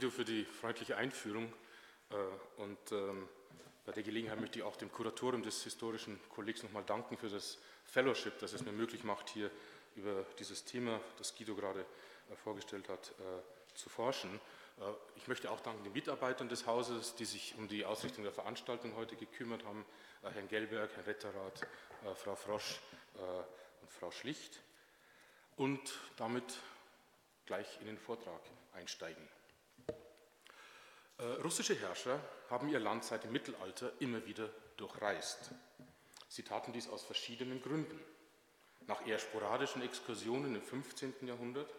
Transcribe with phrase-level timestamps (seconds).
[0.00, 1.52] Guido für die freundliche Einführung
[2.08, 2.14] äh,
[2.62, 3.28] und ähm,
[3.84, 7.58] bei der Gelegenheit möchte ich auch dem Kuratorium des Historischen Kollegs nochmal danken für das
[7.84, 9.50] Fellowship, das es mir möglich macht, hier
[9.96, 14.40] über dieses Thema, das Guido gerade äh, vorgestellt hat, äh, zu forschen.
[15.16, 18.96] Ich möchte auch danken den Mitarbeitern des Hauses, die sich um die Ausrichtung der Veranstaltung
[18.96, 19.84] heute gekümmert haben,
[20.22, 21.66] Herrn Gelberg, Herrn Retterath,
[22.14, 22.80] Frau Frosch
[23.82, 24.62] und Frau Schlicht.
[25.56, 26.58] Und damit
[27.44, 28.40] gleich in den Vortrag
[28.72, 29.28] einsteigen.
[31.20, 35.50] Äh, russische Herrscher haben ihr Land seit dem Mittelalter immer wieder durchreist.
[36.28, 38.00] Sie taten dies aus verschiedenen Gründen.
[38.86, 41.26] Nach eher sporadischen Exkursionen im 15.
[41.26, 41.70] Jahrhundert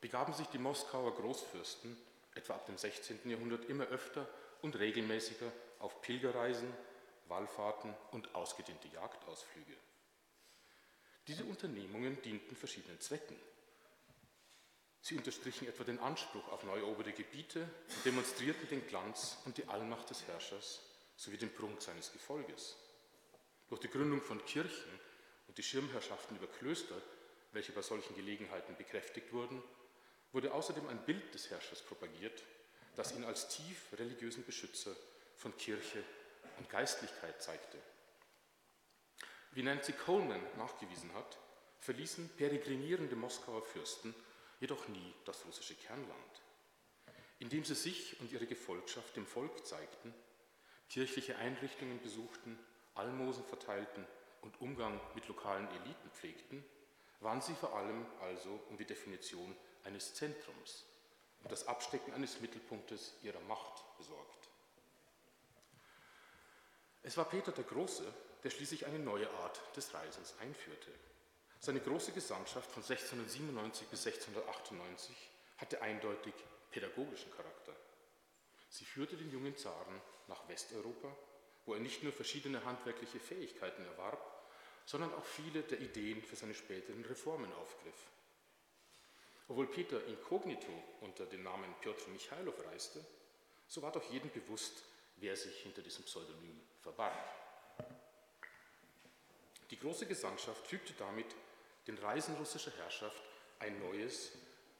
[0.00, 1.94] begaben sich die Moskauer Großfürsten
[2.34, 3.28] etwa ab dem 16.
[3.28, 4.26] Jahrhundert immer öfter
[4.62, 6.72] und regelmäßiger auf Pilgerreisen,
[7.28, 9.76] Wallfahrten und ausgedehnte Jagdausflüge.
[11.26, 13.36] Diese Unternehmungen dienten verschiedenen Zwecken.
[15.02, 19.66] Sie unterstrichen etwa den Anspruch auf neu eroberte Gebiete und demonstrierten den Glanz und die
[19.66, 20.80] Allmacht des Herrschers
[21.16, 22.76] sowie den Prunk seines Gefolges.
[23.68, 25.00] Durch die Gründung von Kirchen
[25.48, 27.00] und die Schirmherrschaften über Klöster,
[27.52, 29.62] welche bei solchen Gelegenheiten bekräftigt wurden,
[30.32, 32.42] wurde außerdem ein Bild des Herrschers propagiert,
[32.94, 34.94] das ihn als tief religiösen Beschützer
[35.36, 36.04] von Kirche
[36.58, 37.78] und Geistlichkeit zeigte.
[39.52, 41.38] Wie Nancy Coleman nachgewiesen hat,
[41.80, 44.14] verließen peregrinierende Moskauer Fürsten
[44.60, 46.42] jedoch nie das russische Kernland.
[47.38, 50.14] Indem sie sich und ihre Gefolgschaft dem Volk zeigten,
[50.88, 52.58] kirchliche Einrichtungen besuchten,
[52.94, 54.06] Almosen verteilten
[54.42, 56.64] und Umgang mit lokalen Eliten pflegten,
[57.20, 60.84] waren sie vor allem also um die Definition eines Zentrums
[61.42, 64.48] und das Abstecken eines Mittelpunktes ihrer Macht besorgt.
[67.02, 68.12] Es war Peter der Große,
[68.44, 70.90] der schließlich eine neue Art des Reisens einführte.
[71.62, 75.14] Seine große Gesandtschaft von 1697 bis 1698
[75.58, 76.32] hatte eindeutig
[76.70, 77.76] pädagogischen Charakter.
[78.70, 81.14] Sie führte den jungen Zaren nach Westeuropa,
[81.66, 84.18] wo er nicht nur verschiedene handwerkliche Fähigkeiten erwarb,
[84.86, 88.06] sondern auch viele der Ideen für seine späteren Reformen aufgriff.
[89.46, 90.72] Obwohl Peter inkognito
[91.02, 93.04] unter dem Namen Piotr Michailow reiste,
[93.68, 94.82] so war doch jedem bewusst,
[95.16, 97.18] wer sich hinter diesem Pseudonym verbarg.
[99.70, 101.26] Die große Gesandtschaft fügte damit
[101.90, 103.20] den Reisen russischer Herrschaft
[103.58, 104.32] ein neues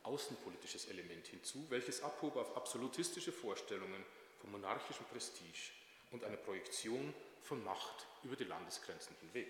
[0.05, 4.05] außenpolitisches Element hinzu, welches abhob auf absolutistische Vorstellungen
[4.41, 5.73] von monarchischem Prestige
[6.13, 7.13] und einer Projektion
[7.43, 9.49] von Macht über die Landesgrenzen hinweg.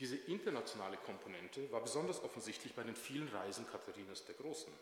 [0.00, 4.72] Diese internationale Komponente war besonders offensichtlich bei den vielen Reisen Katharinas der Großen,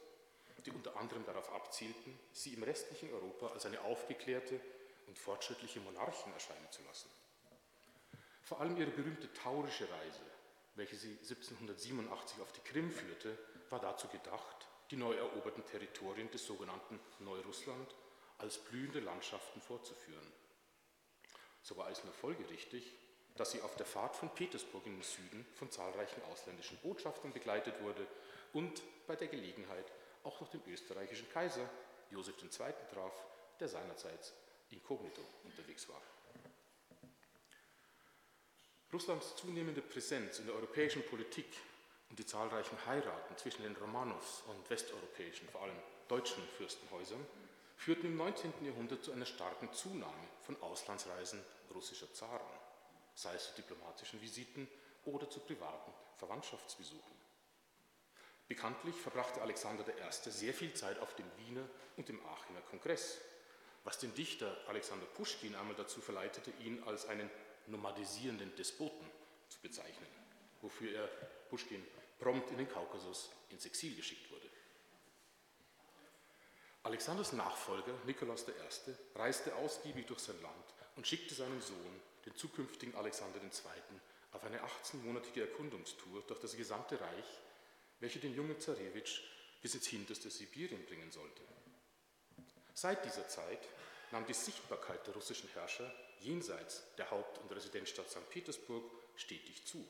[0.64, 4.60] die unter anderem darauf abzielten, sie im restlichen Europa als eine aufgeklärte
[5.06, 7.10] und fortschrittliche Monarchin erscheinen zu lassen.
[8.43, 10.35] Vor allem ihre berühmte taurische Reise
[10.76, 13.37] welche sie 1787 auf die Krim führte,
[13.70, 17.94] war dazu gedacht, die neu eroberten Territorien des sogenannten Neurussland
[18.38, 20.32] als blühende Landschaften vorzuführen.
[21.62, 22.92] So war es nur folgerichtig,
[23.37, 27.81] dass sie auf der Fahrt von Petersburg in den Süden von zahlreichen ausländischen Botschaftern begleitet
[27.82, 28.06] wurde
[28.53, 29.93] und bei der Gelegenheit
[30.25, 31.69] auch noch den österreichischen Kaiser
[32.10, 32.72] Josef II.
[32.93, 33.12] traf,
[33.58, 34.32] der seinerzeit
[34.70, 36.00] inkognito unterwegs war.
[38.96, 41.44] Russlands zunehmende Präsenz in der europäischen Politik
[42.08, 45.76] und die zahlreichen Heiraten zwischen den Romanows und westeuropäischen, vor allem
[46.08, 47.20] deutschen Fürstenhäusern,
[47.76, 48.54] führten im 19.
[48.64, 52.40] Jahrhundert zu einer starken Zunahme von Auslandsreisen russischer Zaren,
[53.14, 54.66] sei es zu diplomatischen Visiten
[55.04, 57.16] oder zu privaten Verwandtschaftsbesuchen.
[58.48, 60.30] Bekanntlich verbrachte Alexander I.
[60.30, 61.68] sehr viel Zeit auf dem Wiener
[61.99, 63.19] und dem Aachener Kongress,
[63.84, 67.28] was den Dichter Alexander Puschkin einmal dazu verleitete, ihn als einen
[67.68, 69.06] nomadisierenden Despoten
[69.48, 70.08] zu bezeichnen,
[70.60, 71.06] wofür er
[71.48, 71.84] Puschkin
[72.18, 74.48] prompt in den Kaukasus ins Exil geschickt wurde.
[76.82, 79.18] Alexanders Nachfolger Nikolaus I.
[79.18, 83.50] reiste ausgiebig durch sein Land und schickte seinen Sohn, den zukünftigen Alexander II.,
[84.32, 87.40] auf eine 18-monatige Erkundungstour durch das gesamte Reich,
[88.00, 89.22] welche den jungen Zarewitsch
[89.62, 91.42] bis ins hinterste Sibirien bringen sollte.
[92.74, 93.66] Seit dieser Zeit
[94.16, 98.30] nahm die Sichtbarkeit der russischen Herrscher jenseits der Haupt- und Residenzstadt St.
[98.30, 98.82] Petersburg
[99.14, 99.86] stetig zu.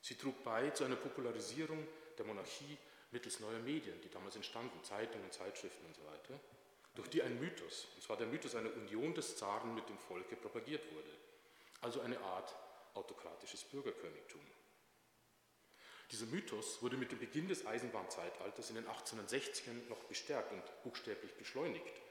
[0.00, 1.86] Sie trug bei zu einer Popularisierung
[2.18, 2.76] der Monarchie
[3.12, 6.40] mittels neuer Medien, die damals entstanden, Zeitungen, Zeitschriften und so weiter,
[6.96, 10.34] durch die ein Mythos, und zwar der Mythos einer Union des Zaren mit dem Volke,
[10.34, 11.10] propagiert wurde,
[11.80, 12.52] also eine Art
[12.94, 14.40] autokratisches Bürgerkönigtum.
[16.10, 21.34] Dieser Mythos wurde mit dem Beginn des Eisenbahnzeitalters in den 1860ern noch bestärkt und buchstäblich
[21.34, 22.02] beschleunigt,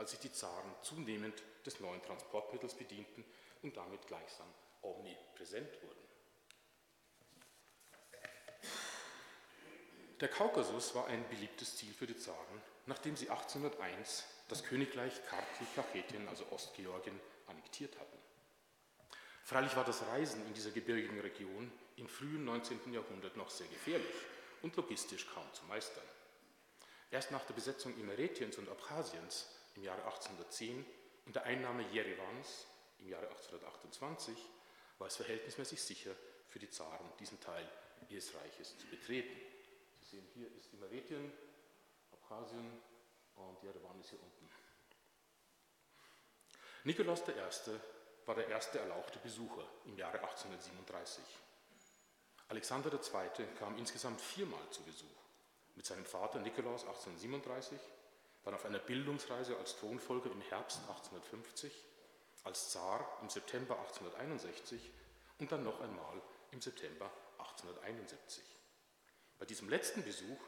[0.00, 3.22] als sich die Zaren zunehmend des neuen Transportmittels bedienten
[3.62, 4.48] und damit gleichsam
[4.80, 6.00] omnipräsent wurden.
[10.20, 16.26] Der Kaukasus war ein beliebtes Ziel für die Zaren, nachdem sie 1801 das Königreich Kartli-Kachetien,
[16.28, 18.18] also Ostgeorgien, annektiert hatten.
[19.44, 22.92] Freilich war das Reisen in dieser gebirgigen Region im frühen 19.
[22.92, 24.14] Jahrhundert noch sehr gefährlich
[24.62, 26.04] und logistisch kaum zu meistern.
[27.10, 30.84] Erst nach der Besetzung Imeretiens und Abchasiens im Jahre 1810
[31.24, 32.66] und der Einnahme Jerevans
[32.98, 34.36] im Jahre 1828
[34.98, 36.10] war es verhältnismäßig sicher
[36.48, 37.66] für die Zaren, diesen Teil
[38.10, 39.34] ihres Reiches zu betreten.
[40.02, 41.32] Sie sehen, hier ist Imeretien,
[42.12, 42.82] Abchasien
[43.36, 44.50] und Jerewan ist hier unten.
[46.84, 47.78] Nikolaus I.
[48.26, 51.24] war der erste erlauchte Besucher im Jahre 1837.
[52.48, 53.46] Alexander II.
[53.58, 55.06] kam insgesamt viermal zu Besuch.
[55.74, 57.78] Mit seinem Vater Nikolaus 1837,
[58.44, 61.72] dann auf einer Bildungsreise als Thronfolger im Herbst 1850,
[62.44, 64.90] als Zar im September 1861
[65.38, 66.20] und dann noch einmal
[66.52, 68.42] im September 1871.
[69.38, 70.40] Bei diesem letzten Besuch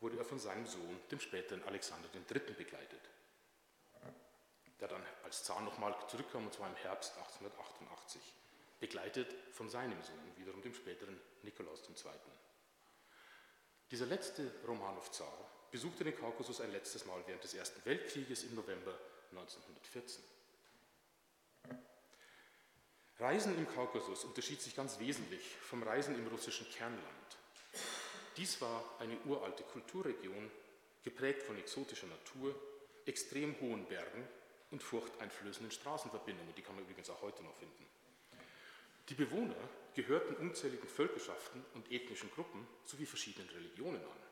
[0.00, 3.00] wurde er von seinem Sohn, dem späteren Alexander III., begleitet,
[4.80, 8.20] der dann als Zar nochmal zurückkam, und zwar im Herbst 1888,
[8.78, 12.12] begleitet von seinem Sohn, wiederum dem späteren Nikolaus II.
[13.90, 18.98] Dieser letzte Romanov-Zar besuchte den Kaukasus ein letztes Mal während des Ersten Weltkrieges im November
[19.30, 20.22] 1914.
[23.18, 27.02] Reisen im Kaukasus unterschied sich ganz wesentlich vom Reisen im russischen Kernland.
[28.36, 30.50] Dies war eine uralte Kulturregion,
[31.02, 32.54] geprägt von exotischer Natur,
[33.06, 34.28] extrem hohen Bergen
[34.70, 37.86] und furchteinflößenden Straßenverbindungen, die kann man übrigens auch heute noch finden.
[39.08, 39.56] Die Bewohner
[39.94, 44.25] gehörten unzähligen Völkerschaften und ethnischen Gruppen sowie verschiedenen Religionen an.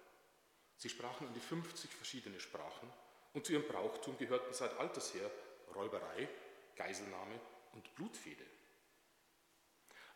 [0.76, 2.92] Sie sprachen an die 50 verschiedene Sprachen
[3.32, 5.30] und zu ihrem Brauchtum gehörten seit alters her
[5.74, 6.28] Räuberei,
[6.76, 7.40] Geiselnahme
[7.72, 8.44] und Blutfehde.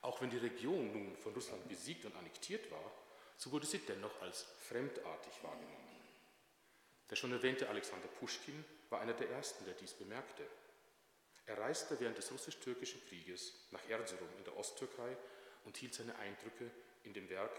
[0.03, 2.93] Auch wenn die Region nun von Russland besiegt und annektiert war,
[3.37, 5.89] so wurde sie dennoch als fremdartig wahrgenommen.
[7.11, 10.47] Der schon erwähnte Alexander Puschkin war einer der ersten, der dies bemerkte.
[11.47, 15.17] Er reiste während des russisch-türkischen Krieges nach Erzurum in der Osttürkei
[15.65, 16.71] und hielt seine Eindrücke
[17.05, 17.59] in dem Werk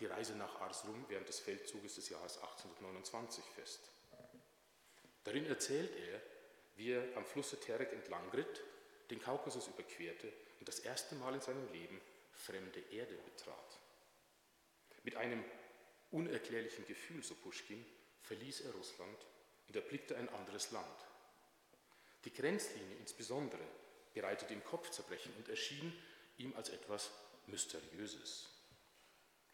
[0.00, 3.80] Die Reise nach Arzurum während des Feldzuges des Jahres 1829 fest.
[5.24, 6.20] Darin erzählt er,
[6.76, 8.62] wie er am Flusse Terek entlang ritt,
[9.10, 12.00] den Kaukasus überquerte und das erste Mal in seinem Leben
[12.32, 13.78] fremde Erde betrat.
[15.02, 15.44] Mit einem
[16.10, 17.84] unerklärlichen Gefühl, so Puschkin,
[18.22, 19.26] verließ er Russland
[19.68, 20.86] und erblickte ein anderes Land.
[22.24, 23.62] Die Grenzlinie insbesondere
[24.14, 25.92] bereitete ihm Kopfzerbrechen und erschien
[26.38, 27.10] ihm als etwas
[27.46, 28.59] Mysteriöses.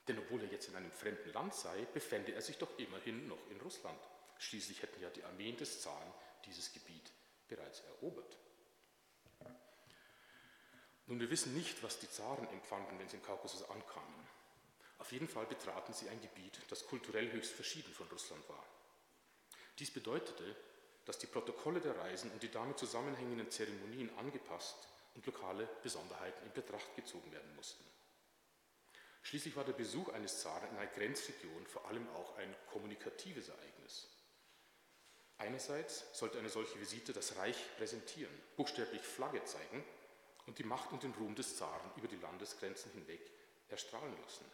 [0.08, 3.50] Denn obwohl er jetzt in einem fremden Land sei, befände er sich doch immerhin noch
[3.50, 4.00] in Russland.
[4.38, 6.12] Schließlich hätten ja die Armeen des Zaren
[6.44, 7.10] dieses Gebiet
[7.48, 8.36] bereits erobert.
[11.06, 14.28] Nun, wir wissen nicht, was die Zaren empfanden, wenn sie im Kaukasus ankamen.
[14.98, 18.64] Auf jeden Fall betraten sie ein Gebiet, das kulturell höchst verschieden von Russland war.
[19.78, 20.56] Dies bedeutete,
[21.04, 26.52] dass die Protokolle der Reisen und die damit zusammenhängenden Zeremonien angepasst und lokale Besonderheiten in
[26.52, 27.84] Betracht gezogen werden mussten.
[29.26, 34.06] Schließlich war der Besuch eines Zaren in einer Grenzregion vor allem auch ein kommunikatives Ereignis.
[35.38, 39.84] Einerseits sollte eine solche Visite das Reich präsentieren, buchstäblich Flagge zeigen
[40.46, 43.32] und die Macht und den Ruhm des Zaren über die Landesgrenzen hinweg
[43.68, 44.44] erstrahlen lassen.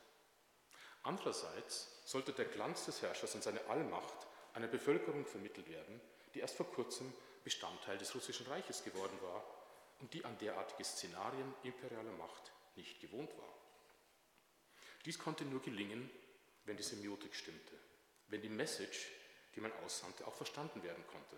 [1.03, 6.01] Andererseits sollte der Glanz des Herrschers und seine Allmacht einer Bevölkerung vermittelt werden,
[6.33, 7.13] die erst vor kurzem
[7.45, 9.45] Bestandteil des Russischen Reiches geworden war
[9.99, 13.62] und die an derartige Szenarien imperialer Macht nicht gewohnt war.
[15.05, 16.11] Dies konnte nur gelingen,
[16.65, 17.77] wenn die Semiotik stimmte,
[18.29, 19.09] wenn die Message,
[19.55, 21.37] die man aussandte, auch verstanden werden konnte.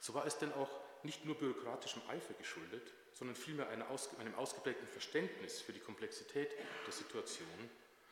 [0.00, 0.70] So war es denn auch
[1.02, 6.50] nicht nur bürokratischem Eifer geschuldet, sondern vielmehr einem ausgeprägten Verständnis für die Komplexität
[6.86, 7.70] der Situation,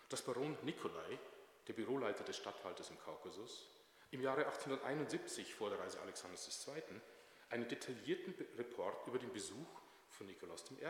[0.09, 1.18] dass Baron Nikolai,
[1.66, 3.68] der Büroleiter des Statthalters im Kaukasus,
[4.11, 6.83] im Jahre 1871 vor der Reise Alexanders II.
[7.50, 9.68] einen detaillierten Report über den Besuch
[10.09, 10.87] von Nikolaus I.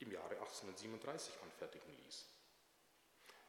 [0.00, 2.26] im Jahre 1837 anfertigen ließ.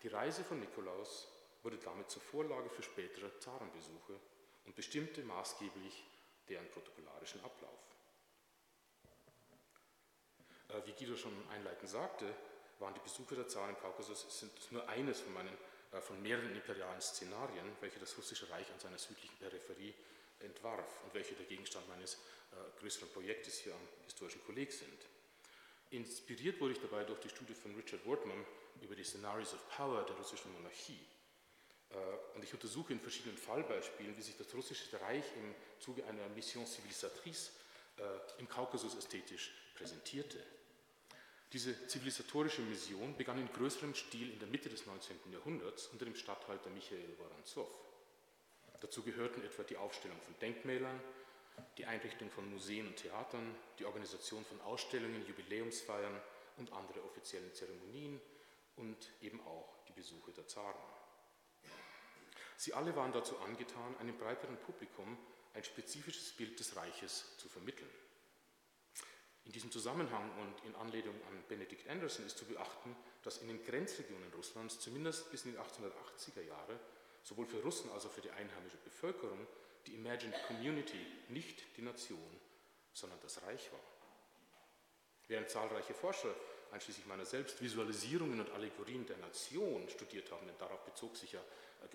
[0.03, 1.27] Die Reise von Nikolaus
[1.63, 4.19] wurde damit zur Vorlage für spätere Zarenbesuche
[4.65, 6.03] und bestimmte maßgeblich
[6.47, 7.79] deren protokollarischen Ablauf.
[10.69, 12.25] Äh, wie Guido schon einleitend sagte,
[12.79, 15.57] waren die Besuche der Zaren im Kaukasus sind nur eines von, meinen,
[15.91, 19.93] äh, von mehreren imperialen Szenarien, welche das russische Reich an seiner südlichen Peripherie
[20.39, 25.05] entwarf und welche der Gegenstand meines äh, größeren Projektes hier am historischen Kolleg sind.
[25.89, 28.45] Inspiriert wurde ich dabei durch die Studie von Richard Wortman
[28.81, 30.99] über die Scenarios of Power der russischen Monarchie.
[31.89, 36.27] Äh, und ich untersuche in verschiedenen Fallbeispielen, wie sich das russische Reich im Zuge einer
[36.29, 37.51] Mission Civilisatrice
[37.97, 40.43] äh, im Kaukasus ästhetisch präsentierte.
[41.53, 45.15] Diese zivilisatorische Mission begann in größerem Stil in der Mitte des 19.
[45.31, 47.69] Jahrhunderts unter dem Statthalter Michael Woronzow.
[48.81, 50.99] Dazu gehörten etwa die Aufstellung von Denkmälern,
[51.77, 56.19] die Einrichtung von Museen und Theatern, die Organisation von Ausstellungen, Jubiläumsfeiern
[56.57, 58.19] und andere offiziellen Zeremonien
[58.75, 60.75] und eben auch die Besuche der Zaren.
[62.57, 65.17] Sie alle waren dazu angetan, einem breiteren Publikum
[65.53, 67.89] ein spezifisches Bild des Reiches zu vermitteln.
[69.45, 73.63] In diesem Zusammenhang und in Anlehnung an Benedict Anderson ist zu beachten, dass in den
[73.63, 76.79] Grenzregionen Russlands zumindest bis in die 1880er Jahre
[77.23, 79.47] sowohl für Russen als auch für die einheimische Bevölkerung
[79.87, 82.39] die Imagined Community nicht die Nation,
[82.93, 83.79] sondern das Reich war.
[85.27, 86.33] Während zahlreiche Forscher,
[86.71, 91.41] einschließlich meiner selbst, Visualisierungen und Allegorien der Nation studiert haben, denn darauf bezog sich ja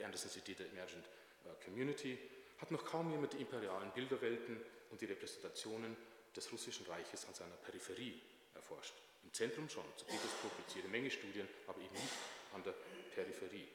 [0.05, 1.05] Andersons Idee der Imagined
[1.45, 2.19] äh, Community,
[2.59, 5.97] hat noch kaum jemand die imperialen Bilderwelten und die Repräsentationen
[6.35, 8.21] des russischen Reiches an seiner Peripherie
[8.55, 8.95] erforscht.
[9.25, 12.15] Im Zentrum schon, zu Petersburg gibt es jede Menge Studien, aber eben nicht
[12.55, 12.75] an der
[13.15, 13.69] Peripherie.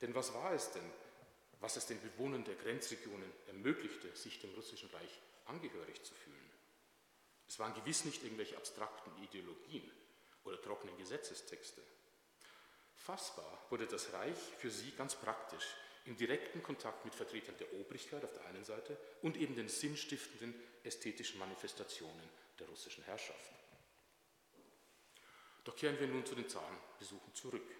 [0.00, 0.90] Denn was war es denn,
[1.60, 6.50] was es den Bewohnern der Grenzregionen ermöglichte, sich dem russischen Reich angehörig zu fühlen?
[7.46, 9.90] Es waren gewiss nicht irgendwelche abstrakten Ideologien
[10.44, 11.82] oder trockenen Gesetzestexte.
[12.94, 15.66] Fassbar wurde das Reich für sie ganz praktisch
[16.06, 20.54] im direkten Kontakt mit Vertretern der Obrigkeit auf der einen Seite und eben den sinnstiftenden
[20.84, 23.52] ästhetischen Manifestationen der russischen Herrschaft.
[25.64, 27.79] Doch kehren wir nun zu den Zarenbesuchen zurück.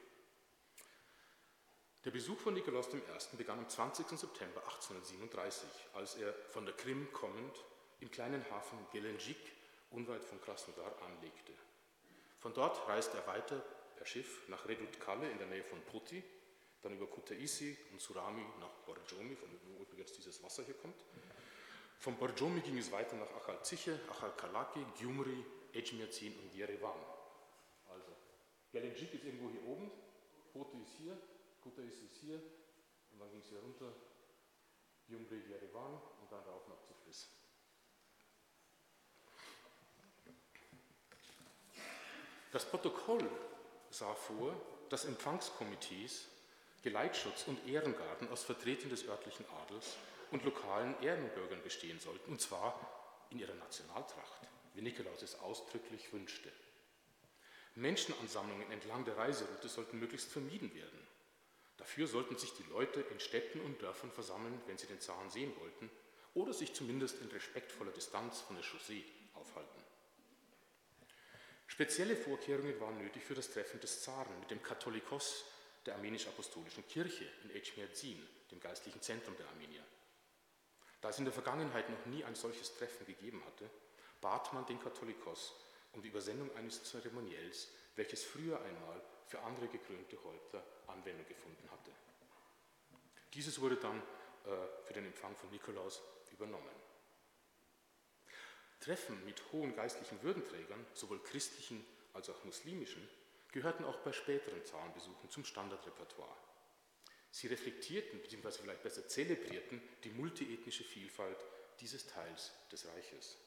[2.07, 3.37] Der Besuch von Nikolaus I.
[3.37, 4.07] begann am 20.
[4.19, 7.63] September 1837, als er von der Krim kommend
[8.01, 9.37] im kleinen Hafen Gelenjik
[9.91, 11.53] unweit von Krasnodar anlegte.
[12.39, 13.63] Von dort reiste er weiter
[13.97, 16.25] per Schiff nach Redutkalle in der Nähe von Puti,
[16.81, 21.05] dann über Kutaisi und Surami nach Borjomi, von wo übrigens dieses Wasser hier kommt.
[21.99, 26.99] Von Borjomi ging es weiter nach Achalziche, Achalkalaki, Gyumri, Ejmiazin und Yerevan.
[27.91, 28.17] Also,
[28.73, 29.91] Gelenjik ist irgendwo hier oben,
[30.55, 31.21] Puti ist hier,
[31.61, 32.41] Kutaisi ist hier
[33.13, 33.93] und dann ging es hier runter,
[35.07, 37.29] Gyumri, Yerevan und dann rauf nach Tiflis.
[42.53, 43.31] Das Protokoll
[43.91, 44.55] sah vor,
[44.89, 46.29] dass Empfangskomitees
[46.83, 49.97] Geleitschutz und Ehrengarten aus Vertretern des örtlichen Adels
[50.31, 56.51] und lokalen Ehrenbürgern bestehen sollten, und zwar in ihrer Nationaltracht, wie Nikolaus es ausdrücklich wünschte.
[57.75, 61.10] Menschenansammlungen entlang der Reiseroute sollten möglichst vermieden werden.
[61.81, 65.57] Dafür sollten sich die Leute in Städten und Dörfern versammeln, wenn sie den Zaren sehen
[65.59, 65.91] wollten,
[66.35, 69.83] oder sich zumindest in respektvoller Distanz von der Chaussee aufhalten.
[71.67, 75.47] Spezielle Vorkehrungen waren nötig für das Treffen des Zaren mit dem Katholikos
[75.87, 79.83] der armenisch-apostolischen Kirche in Echmiadzin, dem geistlichen Zentrum der Armenier.
[81.01, 83.71] Da es in der Vergangenheit noch nie ein solches Treffen gegeben hatte,
[84.21, 85.55] bat man den Katholikos
[85.93, 91.93] um die Übersendung eines Zeremoniells, welches früher einmal für andere gekrönte Häupter Anwendung gefunden hatte.
[93.33, 96.75] Dieses wurde dann äh, für den Empfang von Nikolaus übernommen.
[98.81, 103.09] Treffen mit hohen geistlichen Würdenträgern, sowohl christlichen als auch muslimischen,
[103.53, 106.37] gehörten auch bei späteren Zarenbesuchen zum Standardrepertoire.
[107.31, 108.63] Sie reflektierten bzw.
[108.63, 111.39] vielleicht besser zelebrierten die multiethnische Vielfalt
[111.79, 113.39] dieses Teils des Reiches.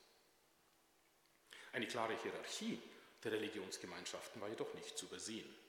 [1.74, 2.82] Eine klare Hierarchie
[3.24, 5.63] der Religionsgemeinschaften war jedoch nicht zu übersehen.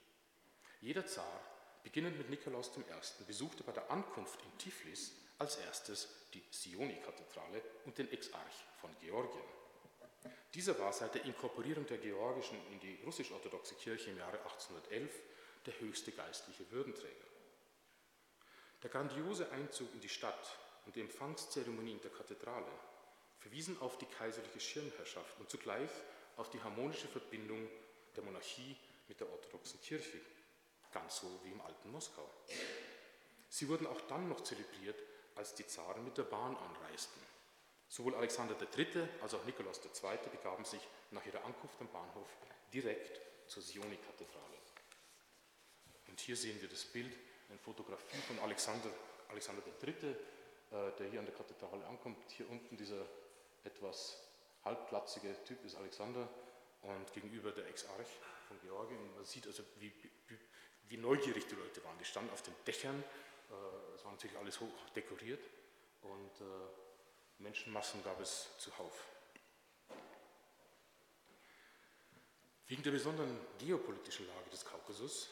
[0.85, 1.41] Jeder Zar,
[1.83, 7.97] beginnend mit Nikolaus I., besuchte bei der Ankunft in Tiflis als erstes die Sioni-Kathedrale und
[7.97, 9.47] den Exarch von Georgien.
[10.53, 15.11] Dieser war seit der Inkorporierung der Georgischen in die russisch-orthodoxe Kirche im Jahre 1811
[15.65, 17.29] der höchste geistliche Würdenträger.
[18.83, 22.71] Der grandiose Einzug in die Stadt und die Empfangszeremonie in der Kathedrale
[23.39, 25.91] verwiesen auf die kaiserliche Schirmherrschaft und zugleich
[26.37, 27.71] auf die harmonische Verbindung
[28.15, 28.77] der Monarchie
[29.09, 30.21] mit der orthodoxen Kirche,
[30.95, 32.27] ganz so wie im alten Moskau.
[33.49, 34.99] Sie wurden auch dann noch zelebriert,
[35.35, 37.21] als die Zaren mit der Bahn anreisten.
[37.89, 39.09] Sowohl Alexander III.
[39.21, 40.19] als auch Nikolaus II.
[40.31, 42.29] begaben sich nach ihrer Ankunft am Bahnhof
[42.73, 44.55] direkt zur Sioni-Kathedrale.
[46.09, 47.13] Und hier sehen wir das Bild,
[47.49, 48.89] eine Fotografie von Alexander,
[49.29, 52.19] Alexander III., äh, der hier an der Kathedrale ankommt.
[52.31, 53.05] Hier unten dieser
[53.65, 54.19] etwas
[54.65, 56.29] halbplatzige Typ ist Alexander
[56.83, 58.09] und gegenüber der Exarch
[58.49, 59.15] von Georgien.
[59.15, 59.93] Man sieht also, wie,
[60.89, 61.99] wie, neugierig die Leute waren.
[61.99, 63.03] Die standen auf den Dächern,
[63.51, 65.45] äh, es war natürlich alles hoch dekoriert
[66.03, 69.07] und äh, Menschenmassen gab es zuhauf.
[72.67, 75.29] Wegen der besonderen geopolitischen Lage des Kaukasus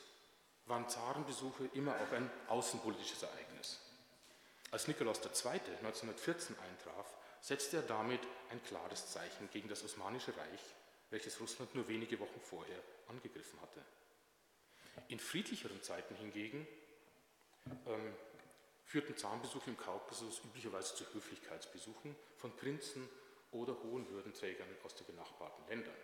[0.66, 3.80] waren Zarenbesuche immer auch ein außenpolitisches Ereignis.
[4.71, 5.50] Als Nikolaus II.
[5.50, 7.06] 1914 eintraf,
[7.40, 10.61] setzte er damit ein klares Zeichen gegen das Osmanische Reich,
[11.11, 12.78] welches Russland nur wenige Wochen vorher
[13.09, 13.82] angegriffen hatte.
[15.08, 16.66] In friedlicheren Zeiten hingegen
[17.87, 18.14] ähm,
[18.84, 23.08] führten Zahnbesuche im Kaukasus üblicherweise zu Höflichkeitsbesuchen von Prinzen
[23.50, 25.96] oder hohen Würdenträgern aus den benachbarten Ländern.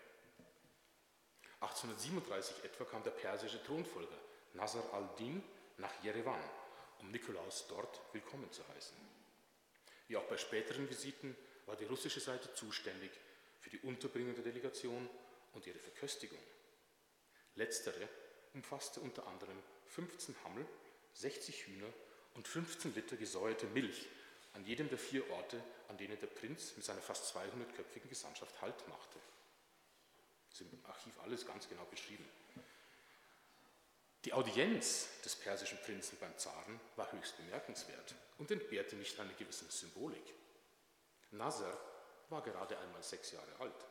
[1.61, 4.17] 1837 etwa kam der persische Thronfolger
[4.55, 5.43] Nasr al-Din
[5.79, 6.43] nach Jerewan,
[7.01, 8.97] um Nikolaus dort willkommen zu heißen.
[10.07, 13.11] Wie auch bei späteren Visiten war die russische Seite zuständig
[13.61, 15.09] für die Unterbringung der Delegation
[15.53, 16.39] und ihre Verköstigung.
[17.57, 18.09] Letztere
[18.59, 20.67] umfasste unter anderem 15 Hammel,
[21.15, 21.93] 60 Hühner
[22.35, 24.09] und 15 Liter gesäuerte Milch
[24.55, 28.89] an jedem der vier Orte, an denen der Prinz mit seiner fast 200-köpfigen Gesandtschaft Halt
[28.89, 29.19] machte.
[30.51, 32.29] Das ist im Archiv alles ganz genau beschrieben.
[34.25, 39.71] Die Audienz des persischen Prinzen beim Zaren war höchst bemerkenswert und entbehrte nicht einer gewissen
[39.71, 40.35] Symbolik.
[41.31, 41.79] Nasser
[42.29, 43.87] war gerade einmal sechs Jahre alt.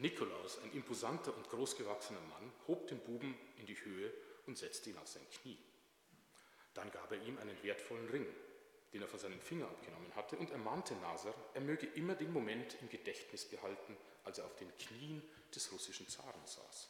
[0.00, 4.10] Nikolaus, ein imposanter und großgewachsener Mann, hob den Buben in die Höhe
[4.46, 5.58] und setzte ihn auf sein Knie.
[6.72, 8.26] Dann gab er ihm einen wertvollen Ring,
[8.94, 12.76] den er von seinem Finger abgenommen hatte, und ermahnte Nasser, er möge immer den Moment
[12.80, 15.22] im Gedächtnis behalten, als er auf den Knien
[15.54, 16.88] des russischen Zaren saß.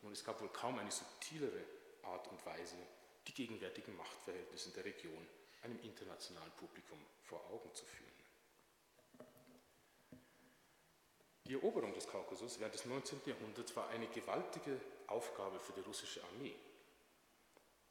[0.00, 1.64] Nun, es gab wohl kaum eine subtilere
[2.02, 2.76] Art und Weise,
[3.26, 5.26] die gegenwärtigen Machtverhältnisse in der Region
[5.62, 8.13] einem internationalen Publikum vor Augen zu führen.
[11.46, 13.20] Die Eroberung des Kaukasus während des 19.
[13.26, 16.54] Jahrhunderts war eine gewaltige Aufgabe für die russische Armee.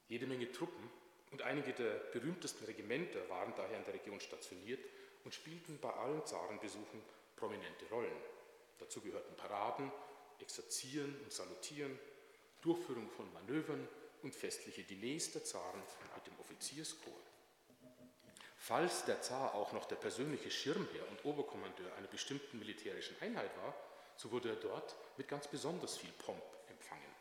[0.07, 0.89] Jede Menge Truppen
[1.31, 4.83] und einige der berühmtesten Regimenter waren daher in der Region stationiert
[5.24, 7.01] und spielten bei allen Zarenbesuchen
[7.36, 8.17] prominente Rollen.
[8.80, 9.91] Dazu gehörten Paraden,
[10.39, 11.97] Exerzieren und Salutieren,
[12.62, 13.88] Durchführung von Manövern
[14.23, 15.82] und festliche Diners der Zaren
[16.15, 17.33] mit dem Offizierskorps.
[18.65, 23.76] Falls der Zar auch noch der persönliche Schirmherr und Oberkommandeur einer bestimmten militärischen Einheit war,
[24.15, 27.13] so wurde er dort mit ganz besonders viel Pomp empfangen.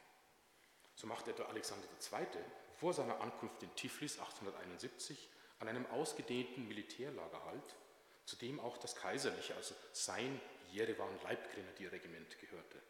[0.95, 2.27] So machte etwa Alexander II.
[2.79, 5.29] vor seiner Ankunft in Tiflis 871
[5.59, 7.75] an einem ausgedehnten Militärlager halt,
[8.25, 12.81] zu dem auch das kaiserliche, also sein Jerewan Leibgrenadierregiment gehörte.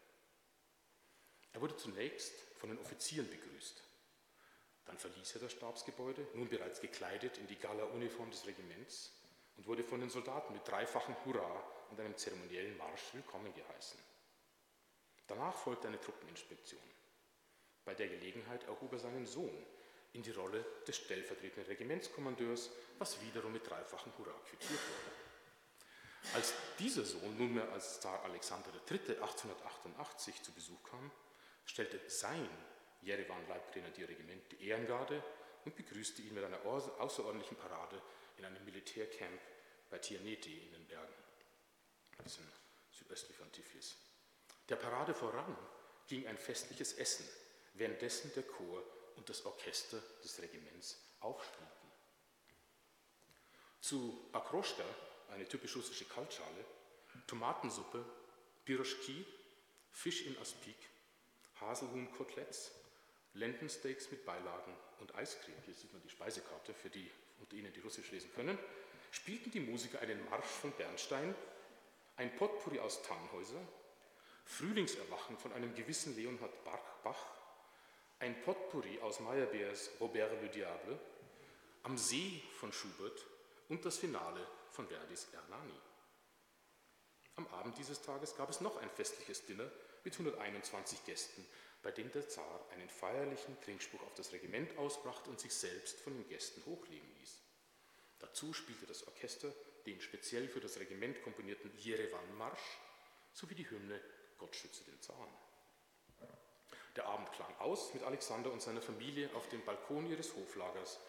[1.53, 3.81] Er wurde zunächst von den Offizieren begrüßt.
[4.85, 9.11] Dann verließ er das Stabsgebäude, nun bereits gekleidet in die Gala-Uniform des Regiments
[9.57, 13.99] und wurde von den Soldaten mit dreifachem Hurra und einem zeremoniellen Marsch willkommen geheißen.
[15.27, 16.81] Danach folgte eine Truppeninspektion.
[17.85, 19.65] Bei der Gelegenheit erhob er seinen Sohn
[20.13, 22.69] in die Rolle des stellvertretenden Regimentskommandeurs,
[22.99, 26.35] was wiederum mit dreifachem Hurra quittiert wurde.
[26.35, 29.17] Als dieser Sohn nunmehr als Zar Alexander III.
[29.17, 31.11] 1888 zu Besuch kam,
[31.65, 32.47] stellte sein
[33.03, 35.23] Jerewan-Leibgrenadierregiment die Ehrengarde
[35.65, 38.01] und begrüßte ihn mit einer außerordentlichen Parade
[38.37, 39.39] in einem Militärcamp
[39.89, 41.13] bei Tianeti in den Bergen,
[42.17, 42.47] ein bisschen
[42.91, 43.95] südöstlich von Tiflis.
[44.69, 45.55] Der Parade voran
[46.07, 47.27] ging ein festliches Essen,
[47.73, 48.83] währenddessen der Chor
[49.15, 51.67] und das Orchester des Regiments aufspielten.
[53.81, 54.83] Zu Akroschka,
[55.31, 56.65] eine typisch russische Kaltschale,
[57.27, 58.03] Tomatensuppe,
[58.65, 59.25] Piroschki,
[59.91, 60.75] Fisch in Aspik
[61.59, 62.71] Haselhuhn-Koteletts,
[63.33, 67.79] Lendensteaks mit Beilagen und Eiscreme, hier sieht man die Speisekarte für die unter Ihnen, die
[67.79, 68.57] Russisch lesen können,
[69.11, 71.35] spielten die Musiker einen Marsch von Bernstein,
[72.17, 73.61] ein Potpourri aus Tannhäuser,
[74.45, 77.33] Frühlingserwachen von einem gewissen Leonhard Bach,
[78.19, 80.99] ein Potpourri aus Meyerbeers Robert le Diable,
[81.83, 83.25] Am See von Schubert
[83.67, 85.77] und das Finale von Verdis Ernani.
[87.35, 89.69] Am Abend dieses Tages gab es noch ein festliches Dinner
[90.03, 91.45] mit 121 Gästen,
[91.83, 96.13] bei dem der Zar einen feierlichen Trinkspruch auf das Regiment ausbrachte und sich selbst von
[96.13, 97.41] den Gästen hochlegen ließ.
[98.19, 99.53] Dazu spielte das Orchester
[99.85, 102.79] den speziell für das Regiment komponierten Jerewan-Marsch
[103.33, 103.99] sowie die Hymne
[104.37, 105.33] Gott schütze den Zaren.
[106.95, 110.99] Der Abend klang aus mit Alexander und seiner Familie auf dem Balkon ihres Hoflagers.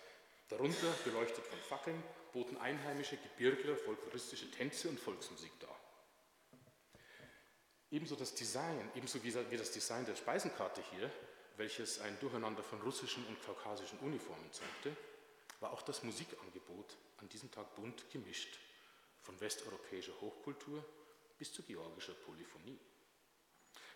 [0.48, 5.73] Darunter, beleuchtet von Fackeln, boten einheimische Gebirgler folkloristische Tänze und Volksmusik dar.
[7.94, 11.08] Ebenso das Design, ebenso wie das Design der Speisenkarte hier,
[11.56, 14.96] welches ein Durcheinander von russischen und kaukasischen Uniformen zeigte,
[15.60, 18.58] war auch das Musikangebot an diesem Tag bunt gemischt,
[19.22, 20.84] von westeuropäischer Hochkultur
[21.38, 22.80] bis zu georgischer Polyphonie.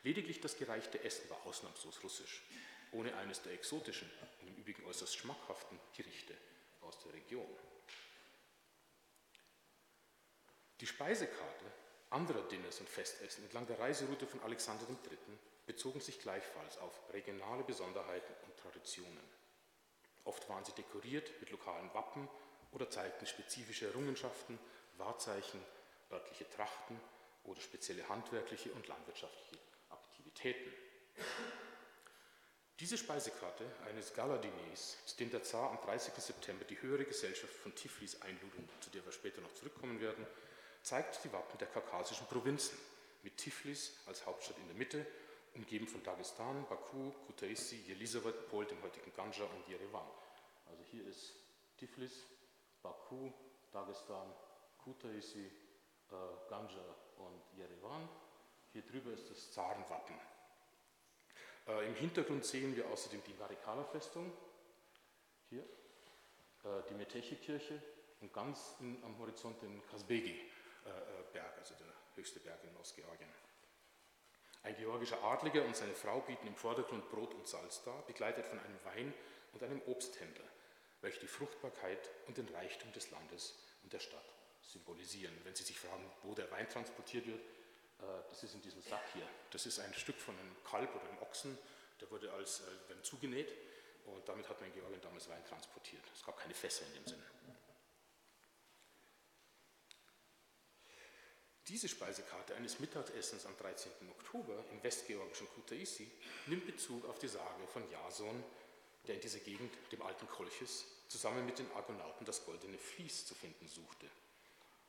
[0.05, 2.45] Lediglich das gereichte Essen war ausnahmslos russisch,
[2.93, 4.09] ohne eines der exotischen
[4.41, 6.37] und im Übrigen äußerst schmackhaften Gerichte
[6.83, 7.51] aus der Region.
[10.79, 11.65] Die Speisekarte
[12.11, 15.19] anderer Dinners und Festessen entlang der Reiseroute von Alexander III.
[15.67, 19.21] bezogen sich gleichfalls auf regionale Besonderheiten und Traditionen.
[20.25, 22.29] Oft waren sie dekoriert mit lokalen Wappen
[22.73, 24.59] oder zeigten spezifische Errungenschaften,
[24.97, 25.61] Wahrzeichen,
[26.11, 26.99] örtliche Trachten
[27.45, 29.59] oder spezielle handwerkliche und landwirtschaftliche
[29.91, 30.73] Aktivitäten.
[32.81, 36.15] Diese Speisekarte eines Galadiners, zu dem der Zar am 30.
[36.15, 40.25] September die höhere Gesellschaft von Tiflis einlud zu der wir später noch zurückkommen werden,
[40.83, 42.79] zeigt die Wappen der kaukasischen Provinzen
[43.23, 45.07] mit Tiflis als Hauptstadt in der Mitte,
[45.55, 50.07] umgeben von Dagestan, Baku, Kutaisi, Jelisawat, Pol, dem heutigen Ganja und Jerewan.
[50.67, 51.33] Also hier ist
[51.77, 52.25] Tiflis,
[52.83, 53.33] Baku,
[53.73, 54.33] Dagestan,
[54.79, 56.15] Kutaisi, äh,
[56.49, 58.09] Ganja und Jerewan.
[58.73, 60.17] Hier drüber ist das Zarenwappen.
[61.67, 64.33] Äh, Im Hintergrund sehen wir außerdem die Varikala-Festung,
[65.51, 65.63] hier,
[66.65, 67.83] äh, die Meteche-Kirche
[68.21, 69.83] und ganz in, am Horizont den
[70.89, 73.29] Kasbegi-Berg, also der höchste Berg in Ostgeorgien.
[74.63, 78.59] Ein georgischer Adliger und seine Frau bieten im Vordergrund Brot und Salz dar, begleitet von
[78.59, 79.15] einem Wein-
[79.53, 80.45] und einem Obsthändler,
[81.01, 84.25] welche die Fruchtbarkeit und den Reichtum des Landes und der Stadt
[84.63, 85.35] symbolisieren.
[85.45, 89.05] Wenn Sie sich fragen, wo der Wein transportiert wird, äh, das ist in diesem Sack
[89.15, 89.27] hier.
[89.51, 91.57] Das ist ein Stück von einem Kalb oder einem Ochsen,
[92.01, 93.55] der wurde als äh, zugenäht
[94.07, 96.03] und damit hat man in Georgien damals Wein transportiert.
[96.13, 97.23] Es gab keine Fässer in dem Sinn.
[101.69, 103.93] Diese Speisekarte eines Mittagessens am 13.
[104.11, 106.11] Oktober im westgeorgischen Kutaisi
[106.47, 108.43] nimmt Bezug auf die Sage von Jason,
[109.07, 113.35] der in dieser Gegend, dem alten Kolchis, zusammen mit den Argonauten das goldene Vlies zu
[113.35, 114.07] finden suchte.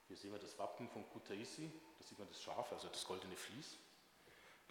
[0.07, 3.35] Hier sehen wir das Wappen von Kutaisi, da sieht man das Schaf, also das goldene
[3.35, 3.75] Vlies.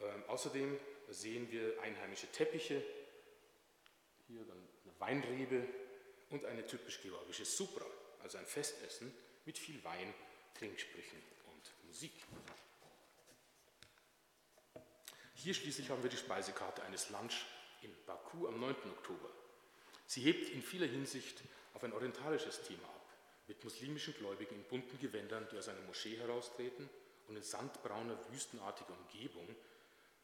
[0.01, 2.83] Ähm, außerdem sehen wir einheimische Teppiche,
[4.29, 5.69] hier dann eine Weinrebe
[6.31, 7.85] und eine typisch georgische Supra,
[8.23, 9.13] also ein Festessen
[9.45, 10.15] mit viel Wein,
[10.55, 11.38] Trinksprüchen
[11.89, 12.13] Musik.
[15.35, 17.47] Hier schließlich haben wir die Speisekarte eines Lunch
[17.81, 18.75] in Baku am 9.
[18.91, 19.31] Oktober.
[20.07, 23.07] Sie hebt in vieler Hinsicht auf ein orientalisches Thema ab
[23.47, 26.89] mit muslimischen Gläubigen in bunten Gewändern, die aus einer Moschee heraustreten
[27.27, 29.49] und in sandbrauner, wüstenartiger Umgebung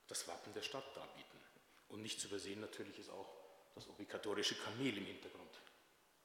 [0.07, 1.41] das Wappen der Stadt darbieten.
[1.89, 3.35] Und nicht zu übersehen natürlich ist auch
[3.75, 5.61] das obligatorische Kamel im Hintergrund.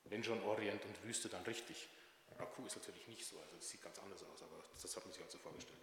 [0.04, 1.88] Wenn schon Orient und Wüste, dann richtig.
[2.40, 5.14] Baku ist natürlich nicht so, also es sieht ganz anders aus, aber das hat man
[5.14, 5.78] sich also vorgestellt.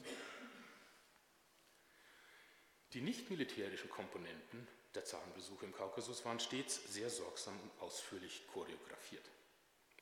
[2.95, 9.31] Die nicht militärischen Komponenten der Zarenbesuche im Kaukasus waren stets sehr sorgsam und ausführlich choreografiert.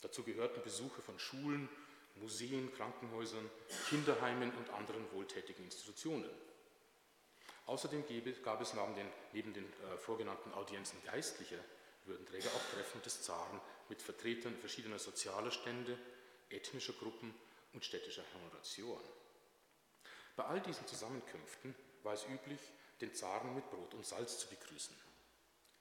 [0.01, 1.69] Dazu gehörten Besuche von Schulen,
[2.17, 3.51] Museen, Krankenhäusern,
[3.89, 6.31] Kinderheimen und anderen wohltätigen Institutionen.
[7.67, 8.05] Außerdem
[8.45, 11.59] gab es neben den, neben den äh, vorgenannten Audienzen geistlicher
[12.05, 15.99] Würdenträger auch Treffen des Zaren mit Vertretern verschiedener sozialer Stände,
[16.51, 17.35] ethnischer Gruppen
[17.73, 19.05] und städtischer Honoratioren.
[20.37, 22.61] Bei all diesen Zusammenkünften war es üblich,
[23.01, 24.97] den Zaren mit Brot und Salz zu begrüßen.